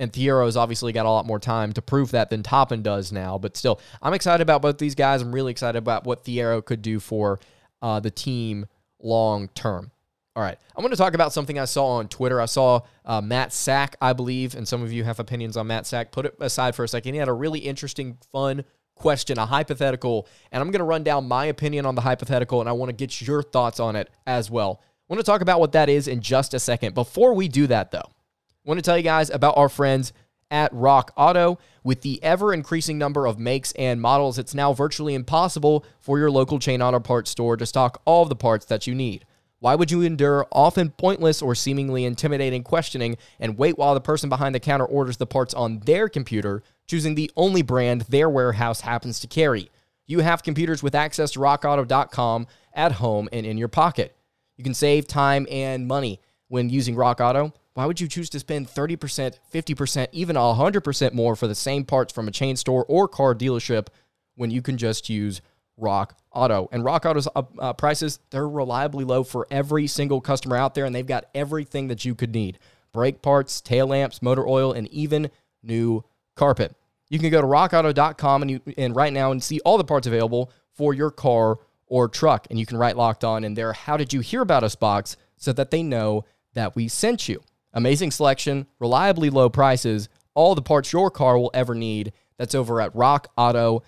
And 0.00 0.12
Thiero's 0.12 0.56
obviously 0.56 0.92
got 0.92 1.06
a 1.06 1.10
lot 1.10 1.26
more 1.26 1.40
time 1.40 1.72
to 1.72 1.82
prove 1.82 2.12
that 2.12 2.30
than 2.30 2.44
Toppin 2.44 2.82
does 2.82 3.10
now. 3.10 3.36
But 3.36 3.56
still, 3.56 3.80
I'm 4.00 4.14
excited 4.14 4.42
about 4.42 4.62
both 4.62 4.78
these 4.78 4.94
guys. 4.94 5.22
I'm 5.22 5.34
really 5.34 5.50
excited 5.50 5.78
about 5.78 6.04
what 6.04 6.24
Thiero 6.24 6.64
could 6.64 6.82
do 6.82 7.00
for 7.00 7.40
uh, 7.82 7.98
the 7.98 8.10
team 8.10 8.66
long 9.00 9.48
term. 9.48 9.90
All 10.36 10.44
right, 10.44 10.56
I'm 10.76 10.82
going 10.82 10.92
to 10.92 10.96
talk 10.96 11.14
about 11.14 11.32
something 11.32 11.58
I 11.58 11.64
saw 11.64 11.96
on 11.96 12.06
Twitter. 12.06 12.40
I 12.40 12.46
saw 12.46 12.82
uh, 13.04 13.20
Matt 13.20 13.52
Sack, 13.52 13.96
I 14.00 14.12
believe, 14.12 14.54
and 14.54 14.68
some 14.68 14.82
of 14.82 14.92
you 14.92 15.02
have 15.02 15.18
opinions 15.18 15.56
on 15.56 15.66
Matt 15.66 15.84
Sack. 15.84 16.12
Put 16.12 16.26
it 16.26 16.36
aside 16.38 16.76
for 16.76 16.84
a 16.84 16.88
second. 16.88 17.14
He 17.14 17.18
had 17.18 17.26
a 17.26 17.32
really 17.32 17.58
interesting, 17.58 18.18
fun 18.30 18.64
question, 18.94 19.36
a 19.36 19.46
hypothetical, 19.46 20.28
and 20.52 20.60
I'm 20.60 20.70
going 20.70 20.78
to 20.78 20.84
run 20.84 21.02
down 21.02 21.26
my 21.26 21.46
opinion 21.46 21.86
on 21.86 21.96
the 21.96 22.02
hypothetical, 22.02 22.60
and 22.60 22.68
I 22.68 22.72
want 22.72 22.90
to 22.90 22.92
get 22.92 23.20
your 23.20 23.42
thoughts 23.42 23.80
on 23.80 23.96
it 23.96 24.10
as 24.28 24.48
well. 24.48 24.80
Want 25.08 25.20
to 25.20 25.24
talk 25.24 25.40
about 25.40 25.58
what 25.58 25.72
that 25.72 25.88
is 25.88 26.06
in 26.06 26.20
just 26.20 26.52
a 26.52 26.58
second. 26.58 26.94
Before 26.94 27.32
we 27.32 27.48
do 27.48 27.66
that, 27.68 27.90
though, 27.90 27.98
I 27.98 28.68
want 28.68 28.78
to 28.78 28.82
tell 28.82 28.98
you 28.98 29.02
guys 29.02 29.30
about 29.30 29.56
our 29.56 29.70
friends 29.70 30.12
at 30.50 30.72
Rock 30.74 31.12
Auto. 31.16 31.58
With 31.82 32.02
the 32.02 32.22
ever 32.22 32.52
increasing 32.52 32.98
number 32.98 33.26
of 33.26 33.38
makes 33.38 33.72
and 33.72 34.02
models, 34.02 34.38
it's 34.38 34.54
now 34.54 34.74
virtually 34.74 35.14
impossible 35.14 35.86
for 35.98 36.18
your 36.18 36.30
local 36.30 36.58
chain 36.58 36.82
auto 36.82 37.00
parts 37.00 37.30
store 37.30 37.56
to 37.56 37.64
stock 37.64 38.02
all 38.04 38.22
of 38.22 38.28
the 38.28 38.36
parts 38.36 38.66
that 38.66 38.86
you 38.86 38.94
need. 38.94 39.24
Why 39.60 39.74
would 39.74 39.90
you 39.90 40.02
endure 40.02 40.46
often 40.52 40.90
pointless 40.90 41.40
or 41.40 41.54
seemingly 41.54 42.04
intimidating 42.04 42.62
questioning 42.62 43.16
and 43.40 43.58
wait 43.58 43.78
while 43.78 43.94
the 43.94 44.00
person 44.00 44.28
behind 44.28 44.54
the 44.54 44.60
counter 44.60 44.84
orders 44.84 45.16
the 45.16 45.26
parts 45.26 45.54
on 45.54 45.80
their 45.80 46.08
computer, 46.10 46.62
choosing 46.86 47.14
the 47.14 47.30
only 47.34 47.62
brand 47.62 48.02
their 48.02 48.28
warehouse 48.28 48.82
happens 48.82 49.20
to 49.20 49.26
carry? 49.26 49.70
You 50.06 50.20
have 50.20 50.42
computers 50.42 50.82
with 50.82 50.94
access 50.94 51.32
to 51.32 51.40
rockauto.com 51.40 52.46
at 52.74 52.92
home 52.92 53.28
and 53.32 53.44
in 53.44 53.56
your 53.56 53.68
pocket. 53.68 54.17
You 54.58 54.64
can 54.64 54.74
save 54.74 55.06
time 55.06 55.46
and 55.50 55.86
money 55.86 56.20
when 56.48 56.68
using 56.68 56.94
Rock 56.94 57.20
Auto. 57.20 57.54
Why 57.74 57.86
would 57.86 58.00
you 58.00 58.08
choose 58.08 58.28
to 58.30 58.40
spend 58.40 58.68
30%, 58.68 59.38
50%, 59.54 60.08
even 60.12 60.36
100% 60.36 61.12
more 61.14 61.36
for 61.36 61.46
the 61.46 61.54
same 61.54 61.84
parts 61.84 62.12
from 62.12 62.28
a 62.28 62.32
chain 62.32 62.56
store 62.56 62.84
or 62.88 63.08
car 63.08 63.34
dealership 63.34 63.86
when 64.34 64.50
you 64.50 64.60
can 64.60 64.76
just 64.76 65.08
use 65.08 65.40
Rock 65.76 66.18
Auto. 66.32 66.68
And 66.72 66.84
Rock 66.84 67.06
Auto's 67.06 67.28
uh, 67.34 67.42
uh, 67.58 67.72
prices, 67.72 68.18
they're 68.30 68.48
reliably 68.48 69.04
low 69.04 69.22
for 69.22 69.46
every 69.50 69.86
single 69.86 70.20
customer 70.20 70.56
out 70.56 70.74
there, 70.74 70.84
and 70.84 70.94
they've 70.94 71.06
got 71.06 71.26
everything 71.34 71.88
that 71.88 72.04
you 72.04 72.14
could 72.14 72.34
need 72.34 72.58
brake 72.92 73.22
parts, 73.22 73.60
tail 73.60 73.86
lamps, 73.86 74.22
motor 74.22 74.48
oil, 74.48 74.72
and 74.72 74.88
even 74.88 75.30
new 75.62 76.02
carpet. 76.34 76.74
You 77.10 77.18
can 77.18 77.30
go 77.30 77.40
to 77.40 77.46
rockauto.com 77.46 78.42
and, 78.42 78.50
you, 78.50 78.60
and 78.76 78.96
right 78.96 79.12
now 79.12 79.30
and 79.30 79.42
see 79.42 79.60
all 79.60 79.78
the 79.78 79.84
parts 79.84 80.06
available 80.06 80.50
for 80.74 80.94
your 80.94 81.10
car 81.10 81.58
or 81.88 82.08
truck. 82.08 82.46
And 82.50 82.58
you 82.58 82.66
can 82.66 82.76
write 82.76 82.96
locked 82.96 83.24
on 83.24 83.44
in 83.44 83.54
there, 83.54 83.72
How 83.72 83.96
did 83.96 84.12
you 84.12 84.20
hear 84.20 84.42
about 84.42 84.64
us 84.64 84.74
box 84.74 85.16
so 85.36 85.52
that 85.52 85.70
they 85.70 85.82
know 85.82 86.24
that 86.54 86.74
we 86.74 86.88
sent 86.88 87.28
you. 87.28 87.42
Amazing 87.72 88.10
selection, 88.10 88.66
reliably 88.80 89.30
low 89.30 89.48
prices, 89.48 90.08
all 90.34 90.54
the 90.54 90.62
parts 90.62 90.92
your 90.92 91.10
car 91.10 91.38
will 91.38 91.50
ever 91.54 91.74
need. 91.74 92.12
That's 92.36 92.54
over 92.54 92.80
at 92.80 92.94
rockauto.com. 92.94 93.82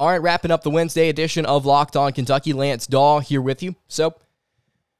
All 0.00 0.08
right, 0.08 0.22
wrapping 0.22 0.52
up 0.52 0.62
the 0.62 0.70
Wednesday 0.70 1.08
edition 1.08 1.44
of 1.44 1.66
Locked 1.66 1.96
On 1.96 2.12
Kentucky. 2.12 2.52
Lance 2.52 2.86
Dahl 2.86 3.18
here 3.18 3.42
with 3.42 3.62
you. 3.62 3.74
So, 3.88 4.14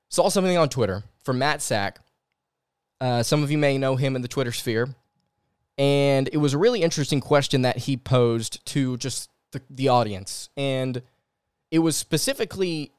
saw 0.08 0.28
something 0.28 0.56
on 0.56 0.68
Twitter 0.68 1.04
from 1.22 1.38
Matt 1.38 1.62
Sack. 1.62 2.00
Uh, 3.00 3.22
some 3.22 3.44
of 3.44 3.50
you 3.52 3.58
may 3.58 3.78
know 3.78 3.94
him 3.94 4.16
in 4.16 4.22
the 4.22 4.28
Twitter 4.28 4.50
sphere. 4.50 4.88
And 5.76 6.28
it 6.32 6.38
was 6.38 6.54
a 6.54 6.58
really 6.58 6.82
interesting 6.82 7.20
question 7.20 7.62
that 7.62 7.78
he 7.78 7.96
posed 7.96 8.64
to 8.66 8.96
just 8.96 9.30
the, 9.52 9.62
the 9.70 9.88
audience. 9.88 10.48
And 10.56 11.02
it 11.70 11.80
was 11.80 11.96
specifically 11.96 12.92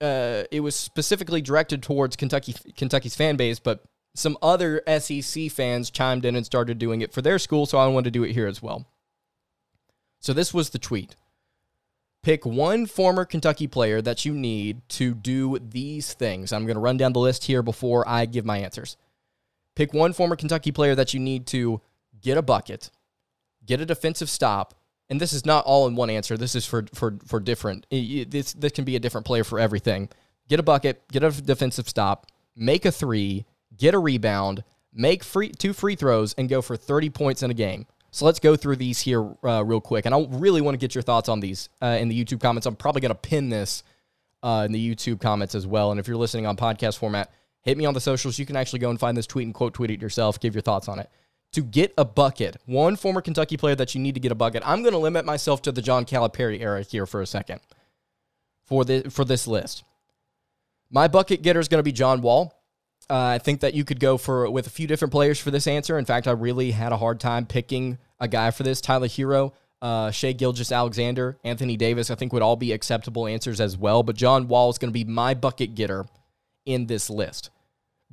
uh, 0.00 0.44
it 0.50 0.60
was 0.60 0.76
specifically 0.76 1.42
directed 1.42 1.82
towards 1.82 2.16
Kentucky 2.16 2.54
Kentucky's 2.76 3.16
fan 3.16 3.36
base, 3.36 3.58
but 3.58 3.82
some 4.14 4.38
other 4.42 4.82
SEC 4.98 5.50
fans 5.50 5.90
chimed 5.90 6.24
in 6.24 6.36
and 6.36 6.46
started 6.46 6.78
doing 6.78 7.00
it 7.00 7.12
for 7.12 7.22
their 7.22 7.38
school, 7.38 7.66
so 7.66 7.78
I 7.78 7.86
wanted 7.86 8.12
to 8.12 8.18
do 8.18 8.24
it 8.24 8.32
here 8.32 8.46
as 8.46 8.62
well. 8.62 8.86
So 10.20 10.32
this 10.32 10.52
was 10.52 10.70
the 10.70 10.78
tweet. 10.78 11.14
Pick 12.22 12.44
one 12.44 12.86
former 12.86 13.24
Kentucky 13.24 13.68
player 13.68 14.02
that 14.02 14.24
you 14.24 14.34
need 14.34 14.82
to 14.90 15.14
do 15.14 15.58
these 15.58 16.14
things. 16.14 16.52
I'm 16.52 16.64
going 16.66 16.74
to 16.74 16.80
run 16.80 16.96
down 16.96 17.12
the 17.12 17.20
list 17.20 17.44
here 17.44 17.62
before 17.62 18.06
I 18.08 18.26
give 18.26 18.44
my 18.44 18.58
answers. 18.58 18.96
Pick 19.76 19.94
one 19.94 20.12
former 20.12 20.34
Kentucky 20.34 20.72
player 20.72 20.96
that 20.96 21.14
you 21.14 21.20
need 21.20 21.46
to 21.48 21.80
get 22.20 22.36
a 22.36 22.42
bucket, 22.42 22.90
get 23.64 23.80
a 23.80 23.86
defensive 23.86 24.28
stop, 24.28 24.74
and 25.10 25.20
this 25.20 25.32
is 25.32 25.46
not 25.46 25.64
all 25.64 25.86
in 25.86 25.94
one 25.94 26.10
answer. 26.10 26.36
This 26.36 26.54
is 26.54 26.66
for 26.66 26.84
for 26.94 27.18
for 27.26 27.40
different. 27.40 27.86
This 27.90 28.52
this 28.52 28.72
can 28.72 28.84
be 28.84 28.96
a 28.96 29.00
different 29.00 29.26
player 29.26 29.44
for 29.44 29.58
everything. 29.58 30.08
Get 30.48 30.60
a 30.60 30.62
bucket, 30.62 31.06
get 31.08 31.22
a 31.22 31.30
defensive 31.30 31.88
stop, 31.88 32.26
make 32.56 32.84
a 32.84 32.92
three, 32.92 33.44
get 33.76 33.94
a 33.94 33.98
rebound, 33.98 34.64
make 34.92 35.24
free 35.24 35.50
two 35.50 35.72
free 35.72 35.94
throws, 35.94 36.34
and 36.34 36.48
go 36.48 36.62
for 36.62 36.76
30 36.76 37.10
points 37.10 37.42
in 37.42 37.50
a 37.50 37.54
game. 37.54 37.86
So 38.10 38.24
let's 38.24 38.40
go 38.40 38.56
through 38.56 38.76
these 38.76 39.00
here 39.00 39.34
uh, 39.44 39.62
real 39.64 39.82
quick, 39.82 40.06
and 40.06 40.14
I 40.14 40.26
really 40.30 40.60
want 40.60 40.74
to 40.74 40.78
get 40.78 40.94
your 40.94 41.02
thoughts 41.02 41.28
on 41.28 41.40
these 41.40 41.68
uh, 41.82 41.98
in 42.00 42.08
the 42.08 42.24
YouTube 42.24 42.40
comments. 42.40 42.66
I'm 42.66 42.76
probably 42.76 43.02
going 43.02 43.10
to 43.10 43.14
pin 43.14 43.50
this 43.50 43.82
uh, 44.42 44.62
in 44.64 44.72
the 44.72 44.94
YouTube 44.94 45.20
comments 45.20 45.54
as 45.54 45.66
well. 45.66 45.90
And 45.90 46.00
if 46.00 46.08
you're 46.08 46.16
listening 46.16 46.46
on 46.46 46.56
podcast 46.56 46.98
format, 46.98 47.30
hit 47.60 47.76
me 47.76 47.84
on 47.84 47.92
the 47.92 48.00
socials. 48.00 48.38
You 48.38 48.46
can 48.46 48.56
actually 48.56 48.78
go 48.78 48.88
and 48.88 48.98
find 48.98 49.16
this 49.16 49.26
tweet 49.26 49.46
and 49.46 49.54
quote 49.54 49.74
tweet 49.74 49.90
it 49.90 50.00
yourself. 50.00 50.40
Give 50.40 50.54
your 50.54 50.62
thoughts 50.62 50.88
on 50.88 50.98
it 50.98 51.10
to 51.52 51.62
get 51.62 51.94
a 51.96 52.04
bucket, 52.04 52.56
one 52.66 52.96
former 52.96 53.20
Kentucky 53.20 53.56
player 53.56 53.74
that 53.74 53.94
you 53.94 54.00
need 54.00 54.14
to 54.14 54.20
get 54.20 54.32
a 54.32 54.34
bucket. 54.34 54.62
I'm 54.66 54.82
going 54.82 54.92
to 54.92 54.98
limit 54.98 55.24
myself 55.24 55.62
to 55.62 55.72
the 55.72 55.82
John 55.82 56.04
Calipari 56.04 56.60
era 56.60 56.82
here 56.82 57.06
for 57.06 57.22
a 57.22 57.26
second 57.26 57.60
for 58.66 58.84
the 58.84 59.10
for 59.10 59.24
this 59.24 59.46
list. 59.46 59.82
My 60.90 61.08
bucket 61.08 61.42
getter 61.42 61.60
is 61.60 61.68
going 61.68 61.78
to 61.78 61.84
be 61.84 61.92
John 61.92 62.22
Wall. 62.22 62.54
Uh, 63.10 63.16
I 63.16 63.38
think 63.38 63.60
that 63.60 63.74
you 63.74 63.84
could 63.84 64.00
go 64.00 64.18
for 64.18 64.50
with 64.50 64.66
a 64.66 64.70
few 64.70 64.86
different 64.86 65.12
players 65.12 65.38
for 65.38 65.50
this 65.50 65.66
answer. 65.66 65.98
In 65.98 66.04
fact, 66.04 66.26
I 66.26 66.32
really 66.32 66.72
had 66.72 66.92
a 66.92 66.96
hard 66.96 67.20
time 67.20 67.46
picking 67.46 67.98
a 68.20 68.28
guy 68.28 68.50
for 68.50 68.62
this. 68.62 68.80
Tyler 68.82 69.08
Herro, 69.08 69.52
uh, 69.80 70.10
Shai 70.10 70.32
Gilgeous-Alexander, 70.32 71.38
Anthony 71.44 71.76
Davis, 71.76 72.10
I 72.10 72.16
think 72.16 72.32
would 72.32 72.42
all 72.42 72.56
be 72.56 72.72
acceptable 72.72 73.26
answers 73.26 73.60
as 73.60 73.78
well. 73.78 74.02
But 74.02 74.16
John 74.16 74.48
Wall 74.48 74.68
is 74.68 74.76
going 74.76 74.90
to 74.90 74.92
be 74.92 75.04
my 75.04 75.32
bucket 75.32 75.74
getter 75.74 76.04
in 76.66 76.86
this 76.86 77.08
list. 77.08 77.50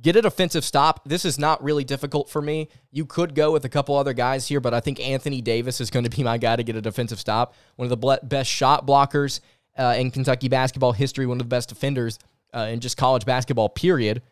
Get 0.00 0.14
a 0.14 0.22
defensive 0.22 0.64
stop. 0.64 1.08
This 1.08 1.24
is 1.24 1.38
not 1.38 1.62
really 1.62 1.82
difficult 1.82 2.28
for 2.28 2.42
me. 2.42 2.68
You 2.90 3.06
could 3.06 3.34
go 3.34 3.50
with 3.50 3.64
a 3.64 3.68
couple 3.68 3.96
other 3.96 4.12
guys 4.12 4.46
here, 4.46 4.60
but 4.60 4.74
I 4.74 4.80
think 4.80 5.00
Anthony 5.00 5.40
Davis 5.40 5.80
is 5.80 5.90
going 5.90 6.04
to 6.04 6.10
be 6.10 6.22
my 6.22 6.36
guy 6.36 6.56
to 6.56 6.62
get 6.62 6.76
a 6.76 6.82
defensive 6.82 7.18
stop. 7.18 7.54
One 7.76 7.90
of 7.90 8.00
the 8.00 8.20
best 8.22 8.50
shot 8.50 8.86
blockers 8.86 9.40
uh, 9.78 9.94
in 9.96 10.10
Kentucky 10.10 10.48
basketball 10.48 10.92
history, 10.92 11.24
one 11.24 11.38
of 11.38 11.44
the 11.46 11.48
best 11.48 11.70
defenders 11.70 12.18
uh, 12.54 12.68
in 12.70 12.80
just 12.80 12.98
college 12.98 13.24
basketball, 13.24 13.70
period. 13.70 14.22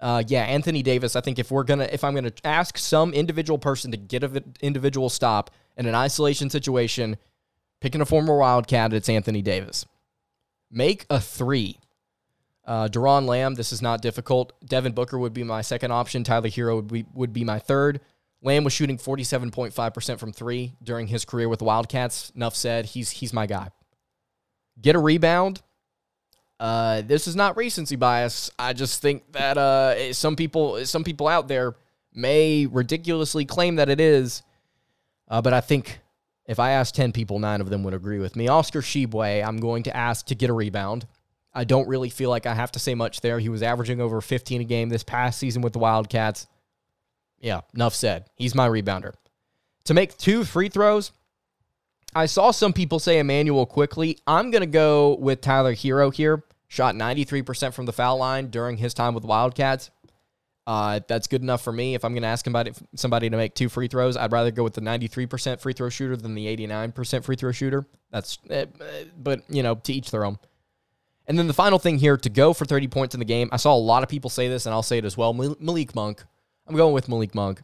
Uh, 0.00 0.22
yeah, 0.26 0.42
Anthony 0.42 0.82
Davis. 0.82 1.14
I 1.16 1.20
think 1.20 1.38
if 1.38 1.50
we're 1.50 1.64
gonna, 1.64 1.88
if 1.90 2.04
I'm 2.04 2.14
gonna 2.14 2.32
ask 2.44 2.76
some 2.76 3.14
individual 3.14 3.58
person 3.58 3.92
to 3.92 3.96
get 3.96 4.24
an 4.24 4.54
individual 4.60 5.08
stop 5.08 5.50
in 5.76 5.86
an 5.86 5.94
isolation 5.94 6.50
situation, 6.50 7.16
picking 7.80 8.00
a 8.00 8.06
former 8.06 8.36
Wildcat, 8.36 8.92
it's 8.92 9.08
Anthony 9.08 9.40
Davis. 9.40 9.86
Make 10.70 11.06
a 11.08 11.20
three. 11.20 11.78
Uh, 12.66 12.88
Doron 12.88 13.26
Lamb, 13.26 13.54
this 13.54 13.72
is 13.72 13.80
not 13.80 14.02
difficult. 14.02 14.52
Devin 14.66 14.92
Booker 14.92 15.18
would 15.18 15.32
be 15.32 15.44
my 15.44 15.62
second 15.62 15.92
option. 15.92 16.24
Tyler 16.24 16.48
Herro 16.48 16.76
would 16.76 16.88
be, 16.88 17.06
would 17.14 17.32
be 17.32 17.44
my 17.44 17.58
third. 17.58 18.00
Lamb 18.42 18.64
was 18.64 18.72
shooting 18.72 18.98
47.5% 18.98 20.18
from 20.18 20.32
three 20.32 20.74
during 20.82 21.06
his 21.06 21.24
career 21.24 21.48
with 21.48 21.60
the 21.60 21.64
Wildcats. 21.64 22.30
Enough 22.34 22.56
said. 22.56 22.86
He's, 22.86 23.10
he's 23.10 23.32
my 23.32 23.46
guy. 23.46 23.70
Get 24.80 24.96
a 24.96 24.98
rebound. 24.98 25.62
Uh, 26.58 27.02
this 27.02 27.28
is 27.28 27.36
not 27.36 27.56
recency 27.56 27.96
bias. 27.96 28.50
I 28.58 28.72
just 28.72 29.00
think 29.00 29.32
that 29.32 29.56
uh, 29.56 30.12
some 30.12 30.36
people, 30.36 30.84
some 30.86 31.04
people 31.04 31.28
out 31.28 31.48
there 31.48 31.74
may 32.14 32.66
ridiculously 32.66 33.44
claim 33.44 33.76
that 33.76 33.88
it 33.88 34.00
is. 34.00 34.42
Uh, 35.28 35.40
but 35.40 35.52
I 35.52 35.60
think 35.60 36.00
if 36.46 36.58
I 36.58 36.72
ask 36.72 36.94
10 36.94 37.12
people, 37.12 37.38
nine 37.38 37.60
of 37.60 37.68
them 37.68 37.82
would 37.84 37.94
agree 37.94 38.18
with 38.18 38.36
me. 38.36 38.48
Oscar 38.48 38.80
Tshiebwe, 38.80 39.46
I'm 39.46 39.58
going 39.58 39.82
to 39.84 39.96
ask 39.96 40.26
to 40.26 40.34
get 40.34 40.50
a 40.50 40.52
rebound. 40.52 41.06
I 41.56 41.64
don't 41.64 41.88
really 41.88 42.10
feel 42.10 42.28
like 42.28 42.44
I 42.44 42.54
have 42.54 42.70
to 42.72 42.78
say 42.78 42.94
much 42.94 43.22
there. 43.22 43.38
He 43.38 43.48
was 43.48 43.62
averaging 43.62 43.98
over 43.98 44.20
15 44.20 44.60
a 44.60 44.64
game 44.64 44.90
this 44.90 45.02
past 45.02 45.38
season 45.38 45.62
with 45.62 45.72
the 45.72 45.78
Wildcats. 45.78 46.46
Yeah, 47.40 47.62
enough 47.74 47.94
said. 47.94 48.26
He's 48.36 48.54
my 48.54 48.68
rebounder. 48.68 49.14
To 49.84 49.94
make 49.94 50.18
two 50.18 50.44
free 50.44 50.68
throws, 50.68 51.12
I 52.14 52.26
saw 52.26 52.50
some 52.50 52.74
people 52.74 52.98
say 52.98 53.18
Immanuel 53.18 53.64
Quickley. 53.64 54.18
I'm 54.26 54.50
going 54.50 54.60
to 54.60 54.66
go 54.66 55.16
with 55.16 55.40
Tyler 55.40 55.74
Herro 55.74 56.14
here. 56.14 56.44
Shot 56.68 56.94
93% 56.94 57.72
from 57.72 57.86
the 57.86 57.92
foul 57.92 58.18
line 58.18 58.48
during 58.48 58.76
his 58.76 58.92
time 58.92 59.14
with 59.14 59.24
Wildcats. 59.24 59.90
Uh, 60.66 61.00
that's 61.08 61.26
good 61.26 61.42
enough 61.42 61.62
for 61.62 61.72
me. 61.72 61.94
If 61.94 62.04
I'm 62.04 62.12
going 62.12 62.22
to 62.22 62.28
ask 62.28 62.44
somebody, 62.44 62.72
somebody 62.96 63.30
to 63.30 63.36
make 63.36 63.54
two 63.54 63.70
free 63.70 63.88
throws, 63.88 64.16
I'd 64.16 64.32
rather 64.32 64.50
go 64.50 64.64
with 64.64 64.74
the 64.74 64.80
93% 64.82 65.60
free 65.60 65.72
throw 65.72 65.88
shooter 65.88 66.16
than 66.16 66.34
the 66.34 66.54
89% 66.54 67.24
free 67.24 67.36
throw 67.36 67.52
shooter. 67.52 67.86
That's, 68.10 68.38
uh, 68.50 68.66
but 69.16 69.42
you 69.48 69.62
know, 69.62 69.76
to 69.76 69.92
each 69.92 70.10
their 70.10 70.24
own. 70.24 70.38
And 71.26 71.38
then 71.38 71.48
the 71.48 71.54
final 71.54 71.78
thing 71.78 71.98
here 71.98 72.16
to 72.16 72.28
go 72.28 72.52
for 72.52 72.64
30 72.64 72.88
points 72.88 73.14
in 73.14 73.18
the 73.18 73.24
game. 73.24 73.48
I 73.50 73.56
saw 73.56 73.74
a 73.74 73.78
lot 73.78 74.02
of 74.02 74.08
people 74.08 74.30
say 74.30 74.48
this, 74.48 74.66
and 74.66 74.72
I'll 74.72 74.82
say 74.82 74.98
it 74.98 75.04
as 75.04 75.16
well. 75.16 75.32
Malik 75.32 75.94
Monk. 75.94 76.24
I'm 76.68 76.76
going 76.76 76.94
with 76.94 77.08
Malik 77.08 77.34
Monk 77.34 77.62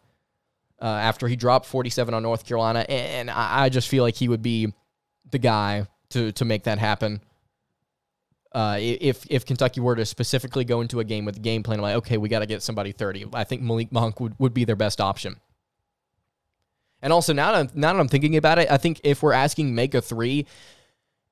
uh, 0.81 0.87
after 0.87 1.29
he 1.29 1.37
dropped 1.37 1.66
47 1.66 2.12
on 2.12 2.22
North 2.22 2.44
Carolina, 2.44 2.81
and 2.88 3.31
I, 3.31 3.68
just 3.68 3.88
feel 3.88 4.03
like 4.03 4.16
he 4.16 4.29
would 4.29 4.42
be 4.42 4.72
the 5.31 5.38
guy 5.38 5.87
to 6.11 6.33
to 6.33 6.44
make 6.44 6.64
that 6.64 6.79
happen. 6.79 7.20
Uh, 8.53 8.77
if 8.81 9.25
if 9.31 9.46
Kentucky 9.46 9.81
were 9.81 9.96
to 9.96 10.05
specifically 10.05 10.64
go 10.64 10.81
into 10.81 11.01
a 11.01 11.05
game 11.05 11.25
with 11.25 11.37
a 11.37 11.40
game 11.40 11.62
plan, 11.62 11.81
like 11.81 11.96
okay, 11.96 12.16
we 12.18 12.29
got 12.29 12.40
to 12.40 12.46
get 12.46 12.62
somebody 12.62 12.92
30. 12.92 13.27
I 13.33 13.44
think 13.44 13.62
Malik 13.62 13.92
Monk 13.92 14.20
would, 14.20 14.35
would 14.38 14.53
be 14.53 14.64
their 14.64 14.77
best 14.77 15.01
option. 15.01 15.37
And 17.01 17.12
also 17.12 17.33
now 17.33 17.53
that 17.53 17.59
I'm, 17.59 17.70
now 17.75 17.92
that 17.92 18.01
I'm 18.01 18.09
thinking 18.09 18.37
about 18.37 18.59
it, 18.59 18.70
I 18.70 18.77
think 18.77 19.01
if 19.05 19.22
we're 19.22 19.33
asking 19.33 19.75
make 19.75 19.94
a 19.94 20.03
three, 20.03 20.46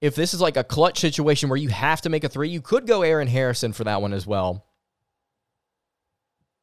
if 0.00 0.14
this 0.14 0.32
is 0.32 0.40
like 0.40 0.56
a 0.56 0.64
clutch 0.64 0.98
situation 0.98 1.48
where 1.48 1.58
you 1.58 1.68
have 1.68 2.00
to 2.02 2.08
make 2.08 2.24
a 2.24 2.28
three, 2.28 2.48
you 2.48 2.60
could 2.60 2.86
go 2.86 3.02
Aaron 3.02 3.28
Harrison 3.28 3.72
for 3.72 3.84
that 3.84 4.00
one 4.00 4.12
as 4.12 4.26
well. 4.26 4.64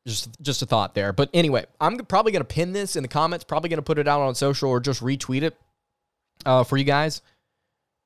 Just, 0.07 0.41
just 0.41 0.61
a 0.61 0.65
thought 0.65 0.95
there. 0.95 1.13
But 1.13 1.29
anyway, 1.33 1.65
I'm 1.79 1.97
probably 1.97 2.31
going 2.31 2.41
to 2.41 2.45
pin 2.45 2.71
this 2.71 2.95
in 2.95 3.03
the 3.03 3.09
comments, 3.09 3.43
probably 3.43 3.69
going 3.69 3.77
to 3.77 3.83
put 3.83 3.99
it 3.99 4.07
out 4.07 4.21
on 4.21 4.35
social 4.35 4.69
or 4.69 4.79
just 4.79 5.01
retweet 5.01 5.43
it 5.43 5.57
uh, 6.45 6.63
for 6.63 6.77
you 6.77 6.85
guys. 6.85 7.21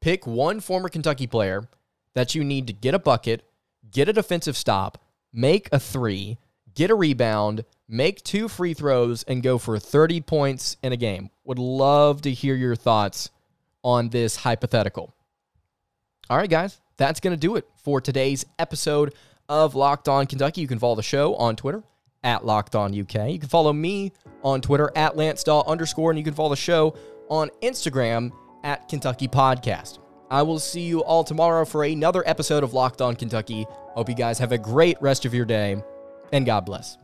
Pick 0.02 0.26
one 0.26 0.60
former 0.60 0.89
Kentucky 0.89 1.28
player 1.28 1.67
that 2.15 2.36
you 2.36 2.44
need 2.44 2.67
to 2.67 2.74
get 2.74 2.96
a 2.96 3.00
bucket, 3.00 3.44
get 3.91 4.10
a 4.10 4.13
defensive 4.13 4.58
stop, 4.58 4.98
make 5.32 5.70
a 5.72 5.80
three, 5.80 6.38
get 6.74 6.89
a 6.89 6.96
rebound, 6.96 7.63
make 7.88 8.24
two 8.24 8.48
free 8.48 8.74
throws, 8.74 9.24
and 9.24 9.44
go 9.44 9.58
for 9.58 9.78
30 9.78 10.22
points 10.22 10.78
in 10.82 10.91
a 10.91 10.98
game. 10.98 11.30
Would 11.46 11.60
love 11.60 12.22
to 12.24 12.32
hear 12.32 12.56
your 12.56 12.76
thoughts 12.76 13.30
on 13.84 14.10
this 14.10 14.38
hypothetical. 14.38 15.13
All 16.32 16.38
right, 16.38 16.50
guys, 16.50 16.80
that's 16.96 17.20
going 17.20 17.36
to 17.36 17.38
do 17.38 17.58
it 17.58 17.67
for 17.84 18.00
today's 18.00 18.46
episode 18.58 19.15
of 19.50 19.76
Locked 19.76 20.08
On 20.08 20.26
Kentucky. 20.26 20.62
You 20.62 20.67
can 20.67 20.80
follow 20.80 20.96
the 20.96 21.04
show 21.04 21.36
on 21.36 21.58
Twitter 21.58 21.84
at 22.24 22.46
Locked 22.46 22.74
On 22.74 22.98
UK. 22.98 23.32
You 23.32 23.38
can 23.38 23.50
follow 23.50 23.74
me 23.74 24.13
on 24.41 24.62
Twitter 24.62 24.89
at 24.96 25.17
Lance 25.17 25.44
Dahl 25.44 25.65
underscore, 25.67 26.10
and 26.10 26.17
you 26.17 26.24
can 26.24 26.34
follow 26.34 26.52
the 26.52 26.56
show 26.56 26.96
on 27.28 27.50
Instagram 27.62 28.32
at 28.63 28.88
Kentucky 28.88 29.28
Podcast. 29.28 30.00
I 30.30 30.41
will 30.44 30.60
see 30.60 30.84
you 30.84 31.04
all 31.04 31.26
tomorrow 31.26 31.65
for 31.65 31.84
another 31.84 32.24
episode 32.26 32.63
of 32.63 32.74
Locked 32.74 33.02
On 33.02 33.13
Kentucky. 33.13 33.65
Hope 33.70 34.08
you 34.08 34.15
guys 34.15 34.39
have 34.39 34.54
a 34.54 34.58
great 34.58 34.96
rest 35.02 35.26
of 35.26 35.34
your 35.34 35.44
day, 35.44 35.84
and 36.32 36.46
God 36.46 36.65
bless. 36.65 36.98